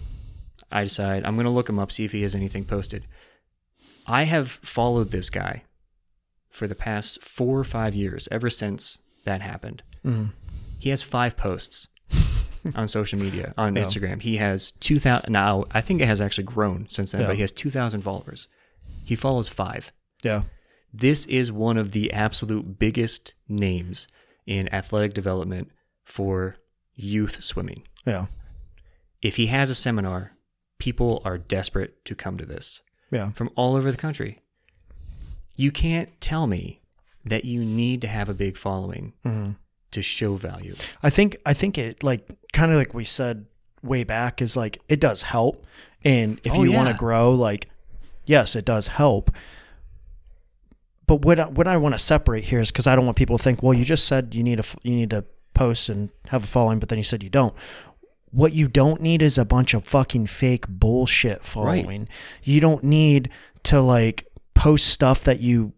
[0.70, 3.06] I decide I'm going to look him up, see if he has anything posted.
[4.06, 5.62] I have followed this guy
[6.50, 9.82] for the past four or five years, ever since that happened.
[10.04, 10.32] Mm.
[10.78, 11.88] He has five posts
[12.74, 13.82] on social media, on Yeah.
[13.84, 14.20] Instagram.
[14.20, 15.30] He has 2,000.
[15.32, 17.26] Now, I think it has actually grown since then, Yeah.
[17.28, 18.48] but he has 2,000 followers.
[19.04, 19.92] He follows five.
[20.22, 20.42] Yeah.
[20.92, 24.08] This is one of the absolute biggest names
[24.46, 25.70] in athletic development
[26.12, 26.56] for
[26.94, 27.82] youth swimming.
[28.04, 28.26] Yeah.
[29.22, 30.32] If he has a seminar,
[30.78, 33.30] people are desperate to come to this Yeah.
[33.32, 34.40] from all over the country.
[35.56, 36.82] You can't tell me
[37.24, 39.56] that you need to have a big following Mhm.
[39.92, 40.74] to show value.
[41.02, 43.46] I think I think it like kind of like we said
[43.82, 45.64] way back is like it does help,
[46.04, 47.70] and if Oh, you want to grow, like
[48.26, 49.30] yes, it does help.
[51.06, 53.38] But what I, what I want to separate here is because I don't want people
[53.38, 55.24] to think, well, you just said you need a you need to
[55.54, 57.54] post and have a following, but then you said you don't.
[58.30, 62.08] What you don't need is a bunch of fucking fake bullshit following.
[62.42, 63.28] You don't need
[63.64, 65.72] to like post stuff that you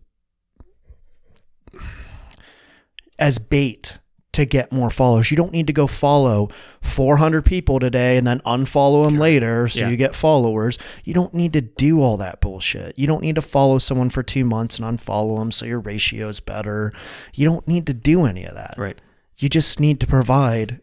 [3.19, 3.99] as bait
[4.33, 5.31] to get more followers.
[5.31, 6.49] You don't need to go follow
[6.81, 9.91] 400 people today and then unfollow them later so Yeah.
[9.91, 10.77] you get followers.
[11.05, 12.99] You don't need to do all that bullshit.
[12.99, 16.29] You don't need to follow someone for 2 months and unfollow them so your ratio
[16.29, 16.93] is better.
[17.33, 18.75] You don't need to do any of that.
[18.77, 19.01] Right.
[19.37, 20.81] You just need to provide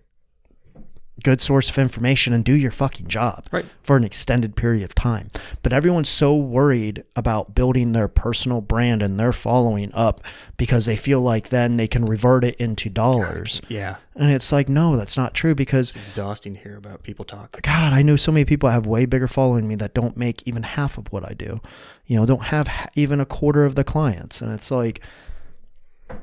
[1.24, 3.66] good source of information and do your fucking job Right.
[3.84, 5.28] for an extended period of time.
[5.62, 10.22] But everyone's so worried about building their personal brand and their following up
[10.58, 13.62] because they feel like then they can revert it into dollars.
[13.70, 13.98] Yeah.
[14.16, 17.62] And it's like, no, that's not true because It's exhausting to hear about people talk.
[17.62, 20.64] God, I know so many people have way bigger following me that don't make even
[20.64, 21.62] half of what I do.
[22.08, 24.42] You know, don't have even a quarter of the clients.
[24.42, 25.02] And it's like,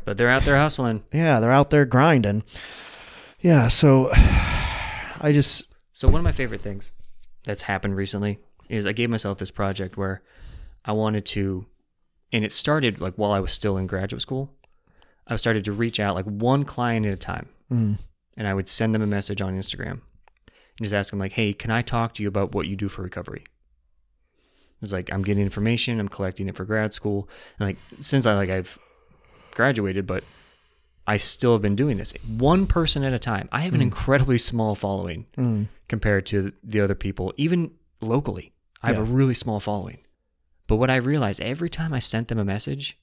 [0.05, 1.05] But they're out there hustling.
[1.13, 2.43] yeah, they're out there grinding.
[3.41, 6.93] Yeah, so I just So one of my favorite things
[7.45, 10.23] that's happened recently is I gave myself this project where
[10.85, 11.67] I wanted to
[12.33, 14.53] and it started like while I was still in graduate school.
[15.27, 17.49] I started to reach out like one client at a time.
[17.71, 17.99] mm,
[18.37, 21.53] And I would send them a message on Instagram and just ask them like, "Hey,
[21.53, 23.45] can I talk to you about what you do for recovery?"
[24.81, 27.29] It's like I'm getting information, I'm collecting it for grad school.
[27.59, 28.79] And like since I like I've
[29.59, 30.25] graduated, but
[31.07, 33.49] I still have been doing this one person at a time.
[33.53, 38.53] I have an incredibly small following mm, compared to the other people, even locally.
[38.83, 39.99] I have a really small following.
[40.69, 42.97] But what I realized every time I sent them a message,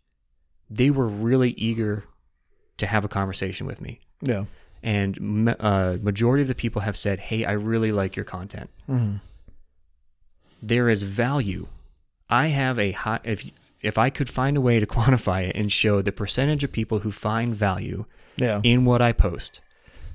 [0.70, 2.06] they were really eager
[2.78, 4.00] to have a conversation with me.
[4.22, 4.46] yeah.
[4.84, 8.70] And uh, majority of the people have said, "Hey, I really like your content.
[8.88, 9.20] Mm,
[10.62, 11.68] There is value.
[12.30, 13.50] I have a high if
[13.86, 17.00] if I could find a way to quantify it and show the percentage of people
[17.00, 18.06] who find value
[18.38, 18.62] yeah.
[18.64, 19.62] in what I post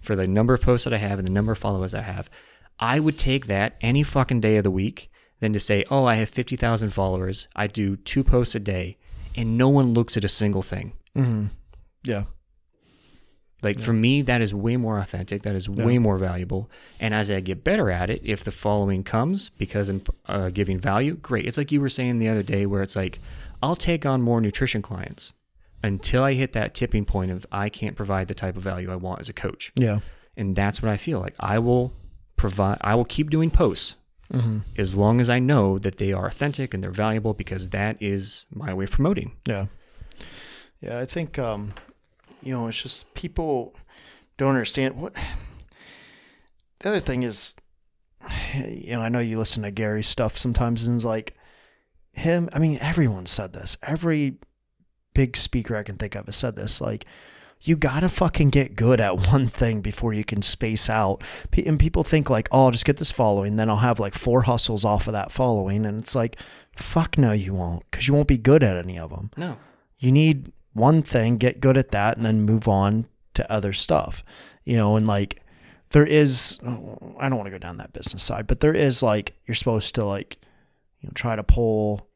[0.00, 2.30] for the number of posts that I have and the number of followers I have,
[2.78, 5.10] I would take that any fucking day of the week
[5.40, 7.48] than to say, oh, I have 50,000 followers.
[7.54, 8.96] I do two posts a day
[9.36, 10.94] and no one looks at a single thing.
[11.16, 11.50] Mm,
[12.02, 12.24] yeah.
[13.62, 15.42] Like for me, that is way more authentic.
[15.42, 16.70] That is way more valuable.
[16.98, 20.78] And as I get better at it, if the following comes because I'm uh, giving
[20.78, 21.46] value, great.
[21.46, 23.18] It's like you were saying the other day where it's like,
[23.62, 25.32] I'll take on more nutrition clients
[25.82, 28.96] until I hit that tipping point of I can't provide the type of value I
[28.96, 29.72] want as a coach.
[29.76, 30.00] Yeah.
[30.36, 31.34] and that's what I feel like.
[31.40, 31.92] I will
[32.36, 32.78] provide.
[32.80, 33.96] I will keep doing posts
[34.32, 34.58] Mm-hmm.
[34.78, 38.46] as long as I know that they are authentic and they're valuable because that is
[38.54, 39.32] my way of promoting.
[39.44, 39.66] Yeah.
[40.80, 41.72] Yeah, I think um
[42.40, 43.74] you know, it's just people
[44.36, 45.14] don't understand what
[46.78, 47.56] the other thing is
[48.54, 51.34] you know, I know you listen to Gary's stuff sometimes and it's like
[52.12, 53.76] him, I mean, everyone said this.
[53.82, 54.36] Every
[55.14, 57.04] big speaker I can think of has said this like
[57.62, 61.22] you gotta fucking get good at one thing before you can space out.
[61.66, 64.42] And people think like, oh, I'll just get this following, then I'll have like four
[64.42, 66.36] hustles off of that following, and it's like,
[66.74, 69.30] fuck no, you won't, because you won't be good at any of them.
[69.36, 69.58] No.
[69.98, 74.22] You need one thing, get good at that, and then move on to other stuff.
[74.64, 75.42] You know, and like
[75.90, 79.34] there is, I don't want to go down that business side, but there is like
[79.46, 80.38] you're supposed to like,
[81.00, 82.06] you know, try to pull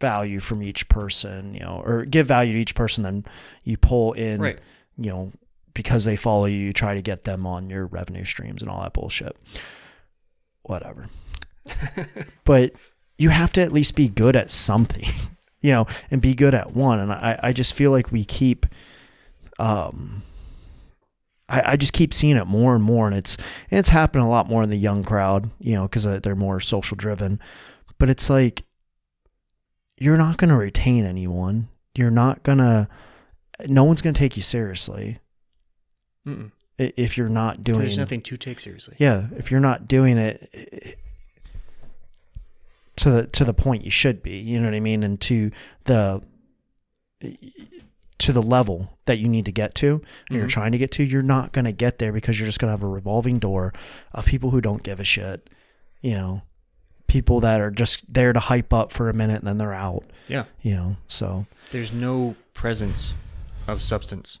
[0.00, 3.24] value from each person, you know, or give value to each person, then
[3.64, 4.58] you pull in, Right.
[4.96, 5.32] you know,
[5.74, 8.82] because they follow you, you try to get them on your revenue streams and all
[8.82, 9.36] that bullshit.
[10.62, 11.08] Whatever.
[12.44, 12.72] but
[13.18, 15.04] you have to at least be good at something,
[15.60, 16.98] you know, and be good at one.
[16.98, 18.66] And I, I just feel like we keep,
[19.58, 20.22] um,
[21.48, 23.36] I, I just keep seeing it more and more, and it's
[23.70, 26.60] and it's happening a lot more in the young crowd, you know, because they're more
[26.60, 27.40] social driven.
[28.00, 28.64] But it's like
[29.98, 31.68] you're not going to retain anyone.
[31.94, 32.88] You're not gonna.
[33.66, 35.20] No one's going to take you seriously
[36.26, 36.50] Mm-mm.
[36.78, 37.80] if you're not doing.
[37.80, 38.96] There's nothing to take seriously.
[38.98, 40.92] Yeah, if you're not doing it eh,
[42.96, 45.50] to the to the point you should be, you know what I mean, and to
[45.84, 46.22] the
[48.16, 51.04] to the level that you need to get to, or you're trying to get to,
[51.04, 53.74] you're not going to get there because you're just going to have a revolving door
[54.12, 55.50] of people who don't give a shit,
[56.00, 56.42] you know,
[57.10, 60.04] people that are just there to hype up for a minute and then they're out,
[60.28, 60.44] Yeah.
[60.62, 60.96] you know.
[61.08, 63.14] So, There's no presence
[63.66, 64.38] of substance.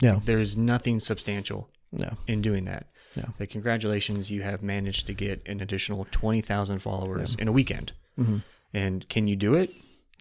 [0.00, 2.86] yeah, There's nothing substantial yeah, in doing that.
[3.14, 3.26] Yeah.
[3.38, 7.92] Like, congratulations, you have managed to get an additional 20,000 followers in a weekend.
[8.16, 8.38] hmm
[8.72, 9.70] And can you do it?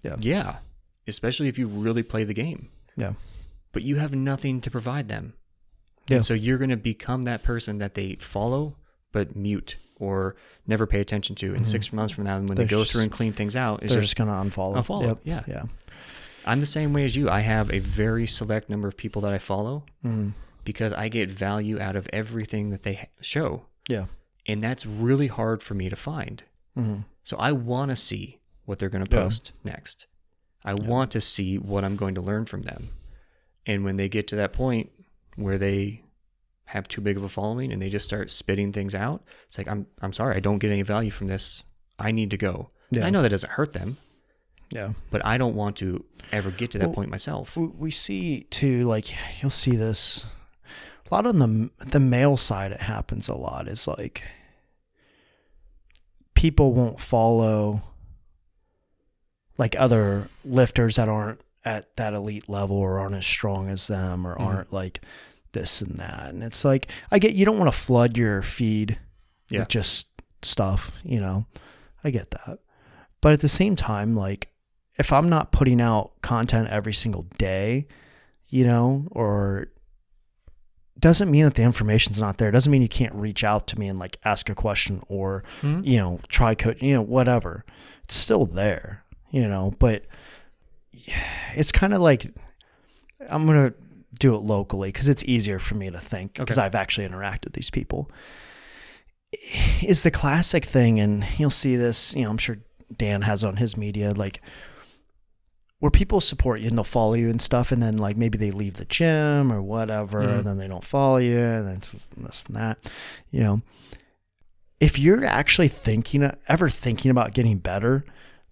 [0.03, 0.17] Yeah.
[0.19, 0.57] Yeah.
[1.07, 2.67] Especially if you really play the game.
[2.97, 3.13] yeah,
[3.71, 5.33] But you have nothing to provide them.
[6.09, 6.17] Yeah.
[6.17, 8.75] And so you're going to become that person that they follow
[9.13, 10.35] but mute or
[10.67, 11.53] never pay attention to.
[11.53, 13.83] And six months from now, when they They're go just- through and clean things out,
[13.83, 14.75] it's they're just just going to unfollow.
[14.75, 15.03] unfollow.
[15.07, 15.19] Yep.
[15.23, 15.43] Yeah.
[15.47, 15.63] Yeah.
[16.45, 17.29] I'm the same way as you.
[17.29, 20.33] I have a very select number of people that I follow Mhm.
[20.65, 23.65] because I get value out of everything that they show.
[23.87, 24.07] Yeah.
[24.47, 26.43] And that's really hard for me to find.
[26.75, 29.23] hmm So I want to see what they're going to Yeah.
[29.23, 30.07] post next.
[30.65, 32.89] I want to see what I'm going to learn from them.
[33.67, 34.89] And when they get to that point
[35.35, 36.01] where they
[36.71, 39.67] have too big of a following and they just start spitting things out, it's like
[39.67, 41.63] I'm I'm sorry, I don't get any value from this.
[41.99, 42.69] I need to go.
[42.89, 43.05] Yeah.
[43.05, 43.97] I know that doesn't hurt them,
[44.71, 44.93] Yeah.
[45.11, 47.55] but I don't want to ever get to that Well, point myself.
[47.57, 50.25] we see too like you'll see this
[51.09, 54.23] a lot on the the male side it happens a lot is like
[56.33, 57.83] people won't follow
[59.57, 64.25] like other lifters that aren't at that elite level or aren't as strong as them
[64.25, 64.41] or Mhm.
[64.41, 65.01] aren't like
[65.53, 68.97] this and that and it's like i get you don't want to flood your feed
[69.49, 69.59] Yeah.
[69.59, 70.07] with just
[70.41, 71.45] stuff you know
[72.03, 72.59] i get that
[73.21, 74.47] but at the same time like
[74.97, 77.87] if I'm not putting out content every single day,
[78.49, 79.69] you know, or
[80.99, 82.51] doesn't mean that the information's not there.
[82.51, 85.85] Doesn't mean you can't reach out to me and like ask a question or, Mhm.
[85.85, 87.65] you know, try coach, you know, whatever.
[88.03, 90.05] It's still there, you know, but
[91.53, 92.31] it's kind of like
[93.29, 93.75] I'm going to
[94.21, 96.65] do it locally because it's easier for me to think because Okay.
[96.65, 98.09] I've actually interacted with these people.
[99.81, 102.57] Is the classic thing, and you'll see this, you know, I'm sure
[102.95, 104.41] Dan has on his media, like
[105.79, 108.51] where people support you and they'll follow you and stuff, and then like maybe they
[108.51, 110.37] leave the gym or whatever, Mhm.
[110.39, 112.77] and then they don't follow you, and then it's this and that,
[113.31, 113.61] you know.
[114.81, 118.03] If you're actually thinking, ever thinking about getting better,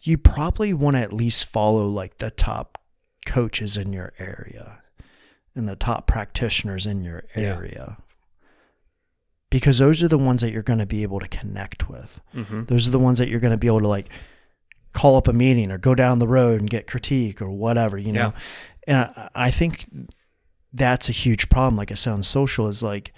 [0.01, 2.77] you probably want to at least follow like the top
[3.25, 4.81] coaches in your area
[5.55, 7.41] and the top practitioners in your Yeah.
[7.55, 7.97] area.
[9.49, 12.21] Because those are the ones that you're going to be able to connect with.
[12.35, 12.67] Mhm.
[12.67, 14.09] Those are the ones that you're going to be able to like
[14.93, 18.11] call up a meeting or go down the road and get critique or whatever, you
[18.11, 18.33] know.
[18.87, 19.85] And I, I think
[20.71, 21.77] that's a huge problem.
[21.77, 23.13] Like I said on social, is like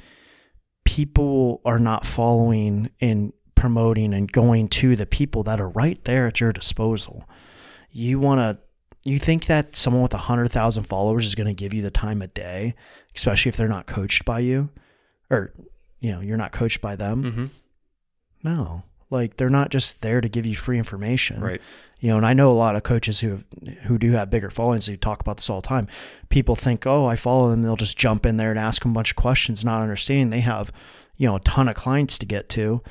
[0.85, 6.27] people are not following and promoting and going to the people that are right there
[6.27, 7.27] at your disposal.
[7.91, 8.57] You want to.
[9.03, 11.91] You think that someone with a hundred thousand followers is going to give you the
[11.91, 12.75] time of day,
[13.15, 14.69] especially if they're not coached by you,
[15.29, 15.53] or
[15.99, 17.23] you know you're not coached by them.
[17.23, 17.49] Mhm.
[18.43, 21.61] No, like they're not just there to give you free information, Right.
[21.99, 23.45] You know, and I know a lot of coaches who have,
[23.83, 24.87] who do have bigger followings.
[24.87, 25.87] Who talk about this all the time.
[26.29, 27.61] People think, oh, I follow them.
[27.61, 30.39] They'll just jump in there and ask them a bunch of questions, not understanding they
[30.39, 30.71] have,
[31.17, 32.81] you know, a ton of clients to get to.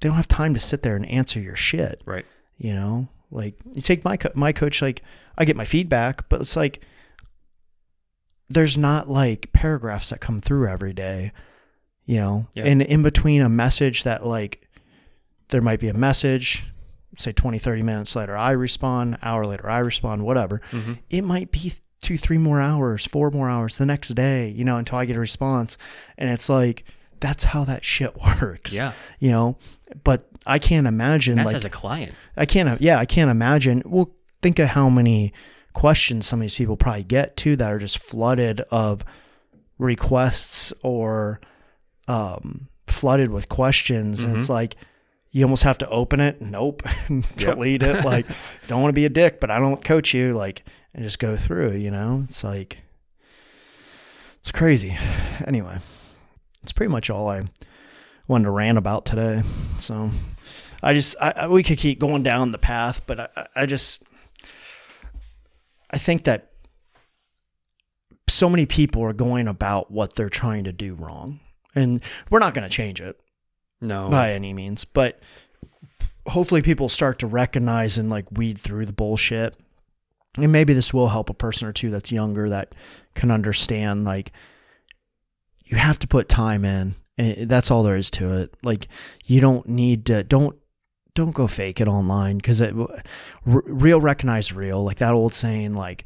[0.00, 2.00] They don't have time to sit there and answer your shit.
[2.06, 2.24] Right.
[2.56, 4.80] You know, like you take my co- my coach.
[4.82, 5.02] Like
[5.36, 6.80] I get my feedback, but it's like
[8.48, 11.32] there's not like paragraphs that come through every day.
[12.04, 12.64] You know, Yeah.
[12.64, 14.68] and in between a message that like
[15.50, 16.64] there might be a message
[17.18, 20.98] say 20 30 minutes later i respond hour later i respond whatever Mhm.
[21.10, 24.76] it might be two, three more hours, four more hours the next day, you know,
[24.78, 25.78] until I get a response.
[26.18, 26.82] And it's like,
[27.20, 28.74] that's how that shit works.
[28.74, 28.92] Yeah.
[29.20, 29.58] You know,
[30.02, 32.14] but I can't imagine That's like as a client.
[32.36, 32.80] I can't.
[32.80, 33.82] Yeah, I can't imagine.
[33.86, 35.32] Well, think of how many
[35.72, 39.04] questions some of these people probably get too that are just flooded of
[39.78, 41.40] requests or
[42.08, 44.52] um, flooded with questions, and it's Mm-hmm.
[44.52, 44.76] like
[45.30, 46.40] you almost have to open it.
[46.42, 46.82] Nope,
[47.36, 48.04] delete it.
[48.04, 48.26] Like,
[48.66, 50.34] don't want to be a dick, but I don't coach you.
[50.34, 50.64] Like,
[50.94, 51.72] and just go through.
[51.76, 52.78] You know, it's like
[54.40, 54.96] it's crazy.
[55.46, 55.76] Anyway,
[56.62, 57.42] it's pretty much all I
[58.28, 59.42] wanted to rant about today.
[59.78, 60.10] So.
[60.82, 64.02] I just I, we could keep going down the path, but I, I- I just
[65.90, 66.48] I think that
[68.28, 71.40] so many people are going about what they're trying to do wrong,
[71.74, 73.20] and we're not going to change it
[73.80, 74.08] No.
[74.08, 74.84] by any means.
[74.84, 75.20] But
[76.26, 79.56] hopefully, people start to recognize and like weed through the bullshit,
[80.36, 82.74] and maybe this will help a person or two that's younger that
[83.14, 84.32] can understand like
[85.64, 86.94] you have to put time in.
[87.18, 88.54] And that's all there is to it.
[88.62, 88.88] Like
[89.26, 90.56] you don't need to don't
[91.14, 92.88] don't go fake it online because it r-
[93.44, 96.04] real recognize real like that old saying like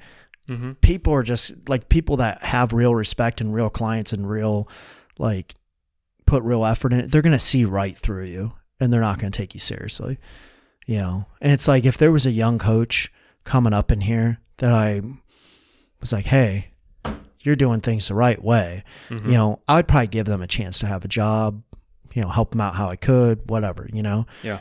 [0.48, 0.72] mm-hmm.
[0.80, 4.68] people are just like people that have real respect and real clients and real
[5.18, 5.54] like
[6.26, 9.30] put real effort in it they're gonna see right through you and they're not gonna
[9.30, 10.18] take you seriously
[10.86, 13.12] you know and it's like if there was a young coach
[13.44, 15.00] coming up in here that i
[16.00, 16.70] was like hey
[17.42, 19.26] you're doing things the right way Mm-hmm.
[19.30, 21.62] you know i would probably give them a chance to have a job
[22.12, 24.59] you know help them out how i could whatever you know Yeah.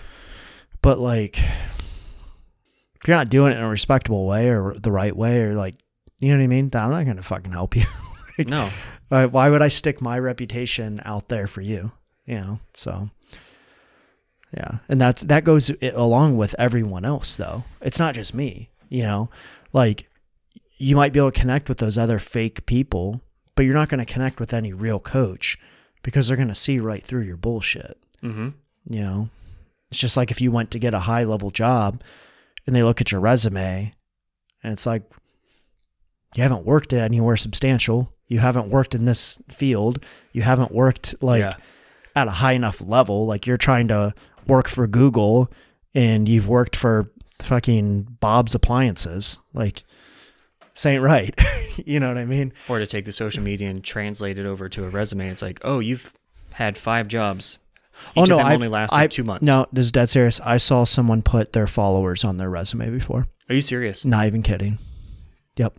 [0.85, 5.41] But like if you're not doing it in a respectable way or the right way
[5.41, 5.73] or like
[6.19, 6.69] you know what i mean?
[6.75, 7.83] I'm not gonna fucking help you.
[8.47, 8.69] No.
[9.07, 11.91] why, why would i stick my reputation out there for you?
[12.25, 13.09] You know so
[14.55, 14.79] yeah.
[14.87, 17.63] And that's that goes along with everyone else though.
[17.81, 19.29] It's not just me you know?
[19.73, 20.07] Like
[20.77, 23.21] you might be able to connect with those other fake people
[23.55, 25.57] but you're not going to connect with any real coach
[26.03, 27.97] because they're going to see right through your bullshit.
[28.21, 28.49] Mm-hmm.
[28.93, 29.29] you know
[29.91, 32.01] it's just like if you went to get a high level job
[32.65, 33.93] and they look at your resume
[34.63, 35.03] and it's like
[36.35, 41.15] you haven't worked at anywhere substantial you haven't worked in this field you haven't worked
[41.21, 41.55] like Yeah.
[42.15, 44.13] at a high enough level like you're trying to
[44.47, 45.51] work for google
[45.93, 49.83] and you've worked for fucking bob's appliances like
[50.73, 51.39] this ain't right
[51.85, 54.67] you know what i mean Or to take the social media and translate it over
[54.69, 55.27] to a resume.
[55.29, 56.13] It's like, oh, you've
[56.53, 57.59] had five jobs.
[58.15, 59.45] Each of them I've- only lasted I've- two months.
[59.47, 63.27] no this is dead serious i saw someone put their followers on their resume before
[63.49, 64.03] Are you serious?
[64.05, 64.79] Not even kidding.
[65.57, 65.77] Yep.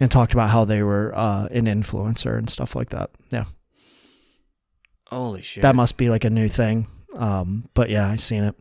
[0.00, 3.10] And talked about how they were uh, an influencer and stuff like that.
[3.30, 3.44] Yeah.
[5.08, 5.62] Holy shit.
[5.62, 6.86] That must be like a new thing.
[7.14, 8.54] Um, but yeah, I seen it.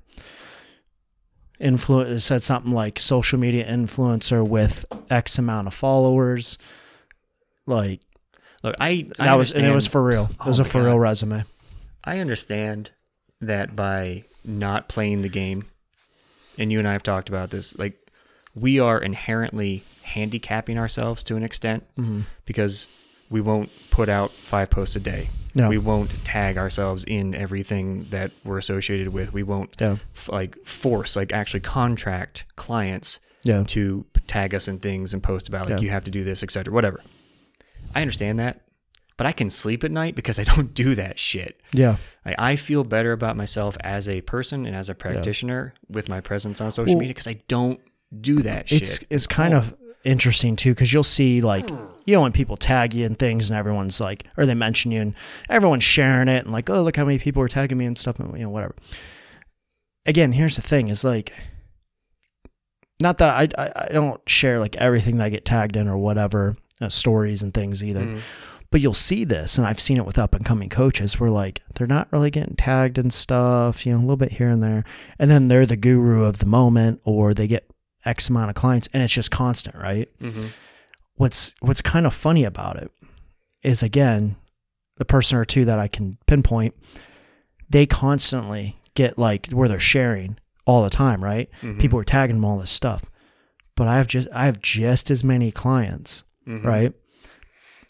[1.61, 6.57] Influ- it said something like social media influencer with X amount of followers.
[7.65, 8.01] Like
[8.63, 10.29] Look, I, I that was and it was for real.
[10.39, 10.87] It was Oh a for God.
[10.87, 11.45] real resume.
[12.03, 12.91] I understand
[13.41, 15.65] that by not playing the game,
[16.57, 17.97] and you and I have talked about this, like
[18.55, 22.21] we are inherently handicapping ourselves to an extent Mm-hmm.
[22.45, 22.87] because
[23.29, 25.29] we won't put out five posts a day.
[25.55, 25.69] Yeah.
[25.69, 29.33] We won't tag ourselves in everything that we're associated with.
[29.33, 29.97] We won't Yeah.
[30.15, 33.63] f- like force, like actually contract clients Yeah.
[33.67, 35.85] to tag us in things and post about like Yeah.
[35.85, 36.73] you have to do this, etc.
[36.73, 37.01] Whatever.
[37.95, 38.61] I understand that,
[39.17, 41.59] but I can sleep at night because I don't do that shit.
[41.71, 41.97] Yeah.
[42.25, 46.21] Like I feel better about myself as a person and as a practitioner with my
[46.21, 47.79] presence on social Well, media because I don't
[48.21, 49.07] do that it's shit.
[49.09, 51.67] it's kind of interesting too because you'll see like
[52.05, 55.01] you know when people tag you and things and everyone's like or they mention you
[55.01, 55.15] and
[55.49, 58.19] everyone's sharing it and like oh look how many people are tagging me and stuff
[58.19, 58.75] and you know whatever
[60.05, 61.33] again here's the thing is like
[62.99, 65.97] not that I, I i don't share like everything that i get tagged in or
[65.97, 68.19] whatever uh, stories and things either Mhm.
[68.73, 71.61] But you'll see this and i've seen it with up and coming coaches where like
[71.75, 74.83] they're not really getting tagged and stuff you know a little bit here and there
[75.19, 77.69] and then they're the guru of the moment or they get
[78.03, 80.49] x amount of clients and it's just constant right Mhm.
[81.17, 82.89] what's what's kind of funny about it
[83.61, 84.37] is again
[84.97, 86.73] the person or two that i can pinpoint
[87.69, 91.79] they constantly get like where they're sharing all the time right Mhm.
[91.79, 93.03] people are tagging them all this stuff
[93.75, 96.63] but i have just i have just as many clients Mhm.
[96.65, 96.93] right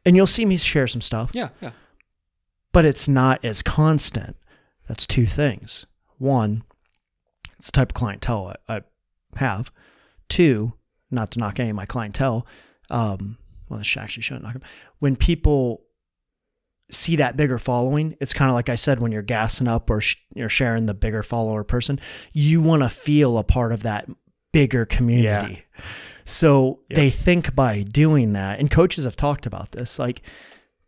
[0.06, 1.72] and you'll see me share some stuff Yeah, yeah.
[2.72, 4.36] but it's not as constant.
[4.88, 5.86] That's two things.
[6.18, 6.64] One,
[7.58, 8.82] it's the type of clientele I, I
[9.38, 9.72] have.
[10.30, 10.74] Two,
[11.12, 12.45] not to knock any of my clientele.
[12.89, 13.38] Um,
[13.70, 14.64] well, this actually shouldn't knock them.
[14.99, 15.84] When people
[16.91, 20.01] see that bigger following, it's kind of like I said when you're gassing up or
[20.01, 21.99] sh- you're sharing the bigger follower person,
[22.34, 24.10] you want to feel a part of that
[24.51, 25.64] bigger community.
[26.26, 30.22] So they think by doing that, and coaches have talked about this, like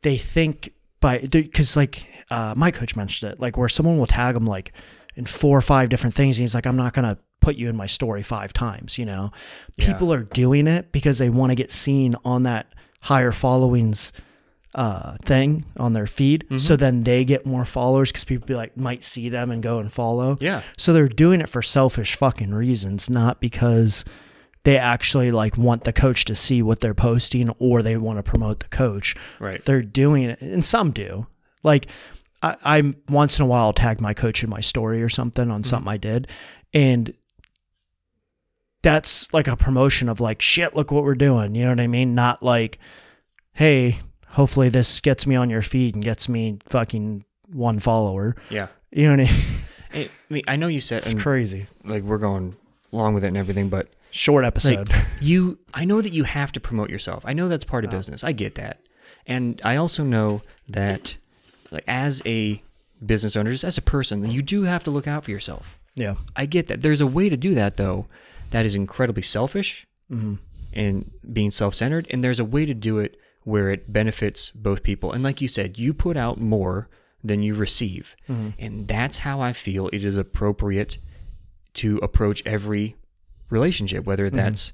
[0.01, 4.33] they think by because like uh, my coach mentioned it, like where someone will tag
[4.35, 4.71] them like
[5.15, 7.75] in four or five different things, and he's like, I'm not gonna put you in
[7.75, 8.97] my story five times.
[8.97, 9.31] You know,
[9.77, 9.87] Yeah.
[9.87, 12.67] people are doing it because they want to get seen on that
[13.01, 14.11] higher followings
[14.73, 16.43] uh, thing on their feed.
[16.45, 16.57] Mm-hmm.
[16.57, 19.79] So then they get more followers because people be like might see them and go
[19.79, 20.35] and follow.
[20.41, 20.63] Yeah.
[20.77, 24.03] So they're doing it for selfish fucking reasons, not because
[24.65, 28.23] they actually like want the coach to see what they're posting or they want to
[28.23, 29.15] promote the coach.
[29.39, 29.63] Right.
[29.63, 31.27] They're doing it, and some do.
[31.63, 31.87] Like
[32.41, 35.61] I, I once in a while tag my coach in my story or something on
[35.61, 35.69] mm-hmm.
[35.69, 36.27] something I did,
[36.73, 37.13] and
[38.81, 40.75] that's like a promotion of like shit.
[40.75, 41.53] Look what we're doing.
[41.53, 42.15] You know what I mean?
[42.15, 42.79] Not like,
[43.53, 43.99] hey,
[44.29, 48.35] hopefully this gets me on your feed and gets me fucking one follower.
[48.49, 48.67] Yeah.
[48.91, 50.09] You know what I mean?
[50.29, 51.67] I mean, I know you said It's crazy.
[51.83, 52.55] like we're going
[52.91, 54.89] along with it and everything, but Short like episode.
[55.21, 57.23] you, I know that you have to promote yourself.
[57.25, 58.23] I know that's part of business.
[58.23, 58.79] I get that,
[59.27, 61.17] and I also know that,
[61.71, 62.61] like as a
[63.05, 65.79] business owner, just as a person, you do have to look out for yourself.
[65.95, 66.15] yeah.
[66.35, 66.81] I get that.
[66.81, 68.07] There's a way to do that though,
[68.51, 70.35] that is incredibly selfish Mm-hmm.
[70.73, 75.11] and being self-centered, and there's a way to do it where it benefits both people.
[75.11, 76.87] And like you said, you put out more
[77.23, 78.49] than you receive, Mm-hmm.
[78.59, 80.99] and that's how I feel it is appropriate
[81.75, 82.95] to approach every
[83.49, 84.73] relationship, whether that's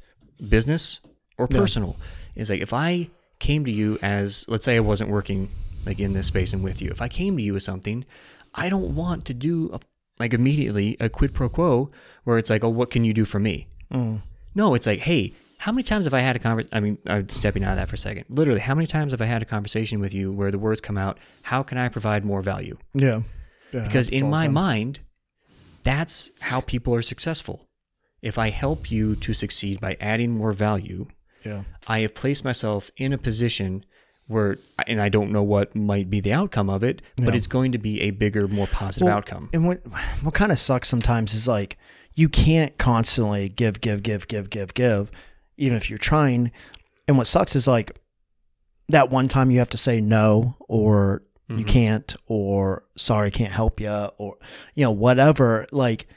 [0.49, 0.99] business
[1.37, 1.59] or Yeah.
[1.59, 1.97] personal.
[2.35, 3.09] Is like if I
[3.39, 5.49] came to you as, let's say, I wasn't working
[5.85, 6.89] like in this space and with you.
[6.91, 8.05] If I came to you with something,
[8.53, 9.79] I don't want to do a,
[10.19, 11.89] like immediately a quid pro quo
[12.23, 13.67] where it's like, oh, what can you do for me?
[13.91, 14.21] Mm.
[14.53, 16.75] No, it's like, hey, how many times have I had a conversation?
[16.75, 18.25] I mean, I'm stepping out of that for a second.
[18.29, 20.97] Literally, how many times have I had a conversation with you where the words come
[20.97, 22.77] out, how can I provide more value?
[22.93, 23.21] Yeah.
[23.73, 23.81] yeah.
[23.81, 24.99] Because in my mind,
[25.83, 27.67] that's how people are successful.
[28.21, 31.07] If I help you to succeed by adding more value,
[31.43, 31.63] Yeah.
[31.87, 33.83] I have placed myself in a position
[34.27, 34.57] where,
[34.87, 37.37] and I don't know what might be the outcome of it, but Yeah.
[37.37, 39.49] it's going to be a bigger, more positive Well, outcome.
[39.53, 39.79] And what
[40.21, 41.77] what kind of sucks sometimes is like
[42.15, 45.09] you can't constantly give, give, give, give, give, give,
[45.57, 46.51] even if you're trying.
[47.07, 47.97] And what sucks is like
[48.89, 51.67] that one time you have to say no or you Mhm.
[51.67, 54.37] can't or sorry can't help you or
[54.75, 56.07] you know whatever like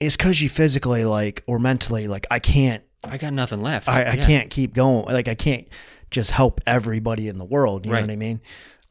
[0.00, 3.88] it's because you physically like or mentally like I can't I got nothing left.
[3.88, 4.26] I, I Yeah.
[4.26, 5.06] can't keep going.
[5.06, 5.68] Like I can't
[6.10, 7.86] just help everybody in the world.
[7.86, 8.00] You Right.
[8.00, 8.40] know what I mean?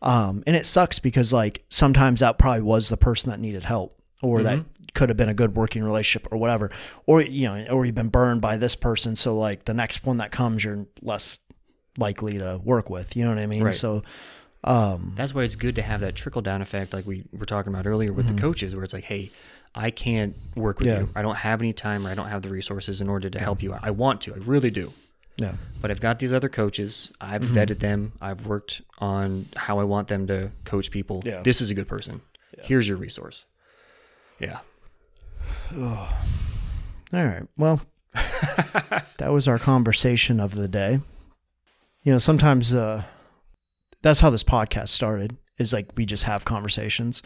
[0.02, 4.00] Um, and it sucks because like sometimes that probably was the person that needed help,
[4.22, 4.68] or that Mm-hmm.
[4.94, 6.72] could have been a good working relationship, or whatever.
[7.06, 10.18] Or you know, or you've been burned by this person, so like the next one
[10.18, 11.40] that comes, you're less
[11.98, 13.16] likely to work with.
[13.16, 13.64] You know what I mean?
[13.64, 13.74] Right.
[13.74, 14.04] So,
[14.64, 17.74] um, That's why it's good to have that trickle down effect, like we were talking
[17.74, 19.32] about earlier with the coaches, where it's like, hey,
[19.76, 20.88] I can't work with.
[20.88, 21.00] Yeah.
[21.02, 21.10] you.
[21.16, 23.62] I don't have any time or I don't have the resources in order to help
[23.62, 23.76] you.
[23.82, 24.92] I want to, I really do.
[25.38, 27.12] yeah, But I've got these other coaches.
[27.22, 27.58] I've Mm-hmm.
[27.58, 28.12] vetted them.
[28.22, 31.22] I've worked on how I want them to coach people.
[31.26, 31.42] Yeah.
[31.44, 32.22] This is a good person.
[32.64, 33.46] Here's your resource.
[34.40, 34.60] Yeah.
[35.76, 36.08] all
[37.14, 37.44] right.
[37.58, 37.82] Well,
[38.14, 41.00] that was our conversation of the day.
[42.04, 43.04] You know, sometimes uh,
[44.02, 45.38] that's how this podcast started.
[45.58, 47.24] Is like we just have conversations.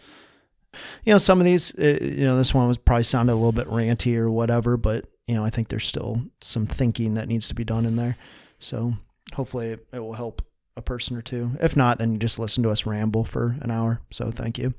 [1.04, 3.52] You know, some of these, uh, you know, this one was probably sounded a little
[3.52, 7.48] bit ranty or whatever, but you know, I think there's still some thinking that needs
[7.48, 8.16] to be done in there.
[8.58, 8.92] So
[9.34, 10.42] hopefully, it, will help
[10.76, 11.50] a person or two.
[11.60, 14.00] If not, then you just listen to us ramble for an hour.
[14.10, 14.74] So thank you.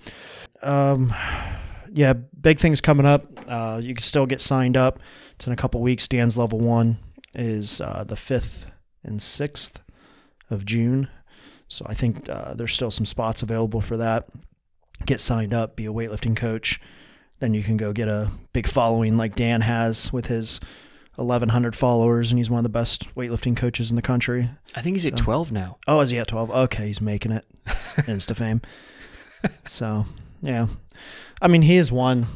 [0.61, 1.13] Um,
[1.91, 3.25] yeah, big things coming up.
[3.47, 4.99] Uh, you can still get signed up.
[5.35, 6.07] It's in a couple weeks.
[6.07, 6.97] Dan's level one
[7.33, 8.71] is uh, the fifth
[9.03, 9.83] and sixth
[10.49, 11.07] of June.
[11.67, 14.29] So I think uh, there's still some spots available for that.
[15.05, 16.79] Get signed up, be a weightlifting coach.
[17.39, 20.59] Then you can go get a big following like Dan has with his
[21.15, 24.49] 1,100 followers, and he's one of the best weightlifting coaches in the country.
[24.75, 25.77] I think he's at 12 now.
[25.87, 26.49] Oh, is he at 12?
[26.51, 27.45] Okay, he's making it.
[27.67, 28.61] Insta fame.
[29.67, 30.05] So,
[30.41, 30.67] yeah.
[31.41, 32.27] I mean, he is one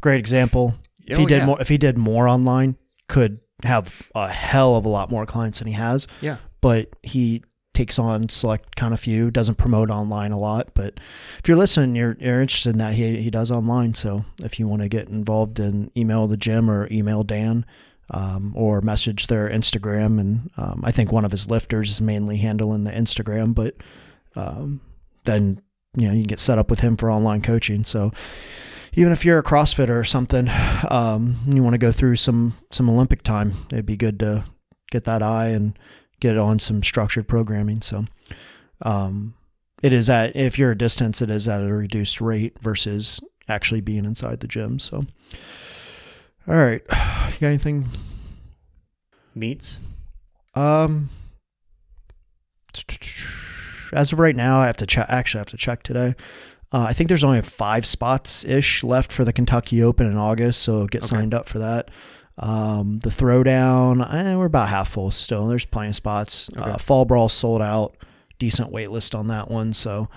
[0.00, 0.74] great example.
[1.06, 1.46] If he Oh, did yeah.
[1.46, 2.76] more if he did more online,
[3.08, 6.36] could have a hell of a lot more clients than he has, Yeah.
[6.62, 11.00] but he takes on select kind of few, doesn't promote online a lot, but
[11.38, 14.68] if you're listening, you're you're interested in that he he does online, so if you
[14.68, 17.64] want to get involved in email the gym or email Dan
[18.10, 20.20] um, or message their Instagram.
[20.20, 23.76] And um, I think one of his lifters is mainly handling the Instagram, but
[24.36, 24.80] um,
[25.24, 25.62] then
[25.96, 27.84] you know you can get set up with him for online coaching.
[27.84, 28.12] So
[28.94, 30.50] even if you're a CrossFitter or something,
[30.90, 34.44] um, you want to go through some some Olympic time, it'd be good to
[34.90, 35.78] get that eye and
[36.20, 37.82] get on some structured programming.
[37.82, 38.04] So
[38.82, 39.34] um,
[39.82, 43.80] it is at if you're a distance, it is at a reduced rate versus actually
[43.80, 44.78] being inside the gym.
[44.78, 45.06] So
[46.48, 47.88] all right, you got anything
[49.34, 49.78] meets?
[50.54, 51.10] Um,
[53.92, 55.06] as of right now, I have to check.
[55.08, 56.14] Actually, I have to check today.
[56.72, 60.62] Uh, I think there's only five spots ish left for the Kentucky Open in August,
[60.62, 61.08] so get Okay.
[61.08, 61.90] signed up for that.
[62.40, 65.46] Um, the Throwdown, eh, we're about half full still.
[65.46, 66.50] There's plenty of spots.
[66.56, 66.70] Okay.
[66.70, 67.96] Uh, Fall Brawl sold out.
[68.38, 69.74] Decent wait list on that one.
[69.74, 70.08] So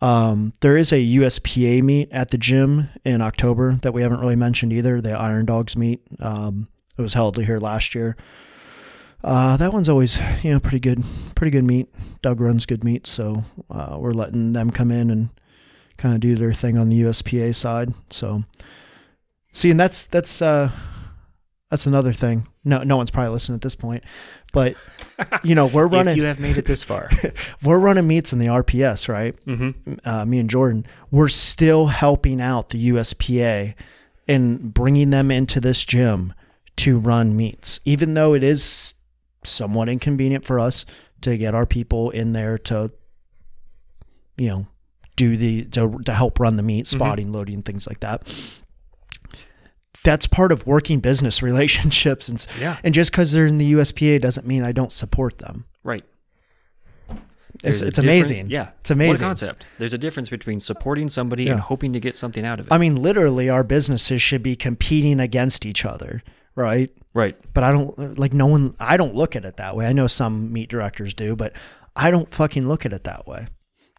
[0.00, 4.34] um, there is a USPA meet at the gym in October that we haven't really
[4.34, 5.00] mentioned either.
[5.00, 6.02] The Iron Dogs meet.
[6.18, 6.66] Um,
[6.98, 8.16] it was held here last year.
[9.22, 11.04] Uh, that one's always you know pretty good,
[11.36, 11.88] pretty good meet.
[12.22, 15.30] Doug runs good meet, so uh, we're letting them come in and
[15.96, 17.94] kind of do their thing on the USPA side.
[18.10, 18.42] So,
[19.52, 20.72] see, and that's that's uh,
[21.72, 22.46] that's another thing.
[22.64, 24.04] No, no one's probably listening at this point,
[24.52, 24.74] but
[25.42, 27.08] you know we're If running you have made it this far.
[27.62, 29.34] we're running meets in the RPS, right?
[29.46, 29.94] mm-hmm.
[30.04, 33.74] uh, me and Jordan, we're still helping out the USPA
[34.28, 36.34] and bringing them into this gym
[36.76, 38.92] to run meets, even though it is
[39.42, 40.84] somewhat inconvenient for us
[41.22, 42.92] to get our people in there to,
[44.36, 44.66] you know,
[45.16, 48.28] do the to, to help run the meet, spotting, loading, things like that.
[50.04, 52.76] That's part of working business relationships, and Yeah.
[52.82, 55.64] and just because they're in the USPA doesn't mean I don't support them.
[55.84, 56.04] Right.
[57.64, 58.48] It's, There's it's amazing.
[58.50, 58.70] Yeah.
[58.80, 59.10] it's amazing.
[59.12, 59.66] What a concept.
[59.78, 61.52] There's a difference between supporting somebody Yeah.
[61.52, 62.72] and hoping to get something out of it.
[62.72, 66.22] I mean, literally, our businesses should be competing against each other,
[66.56, 66.90] right?
[67.14, 67.36] right.
[67.54, 68.74] But I don't like no one.
[68.80, 69.86] I don't look at it that way.
[69.86, 71.52] I know some meet directors do, but
[71.94, 73.46] I don't fucking look at it that way.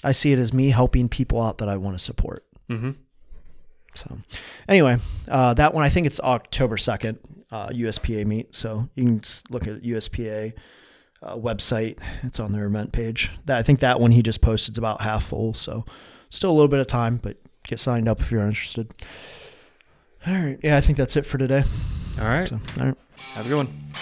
[0.04, 2.44] I see it as me helping people out that I want to support.
[2.70, 2.92] Mm-hmm.
[3.96, 4.18] So,
[4.68, 4.98] anyway,
[5.28, 7.20] uh, that one I think it's October second,
[7.52, 8.56] uh, USPA meet.
[8.56, 10.54] So you can look at USPA
[11.22, 12.00] uh, website.
[12.24, 13.32] It's on their event page.
[13.46, 15.54] That I think that one he just posted is about half full.
[15.54, 15.86] So
[16.30, 18.92] still a little bit of time, but get signed up if you're interested.
[20.26, 21.64] All right, yeah, I think that's it for today.
[22.20, 22.48] All right.
[22.48, 22.96] So, all right.
[23.34, 23.94] Have a good one.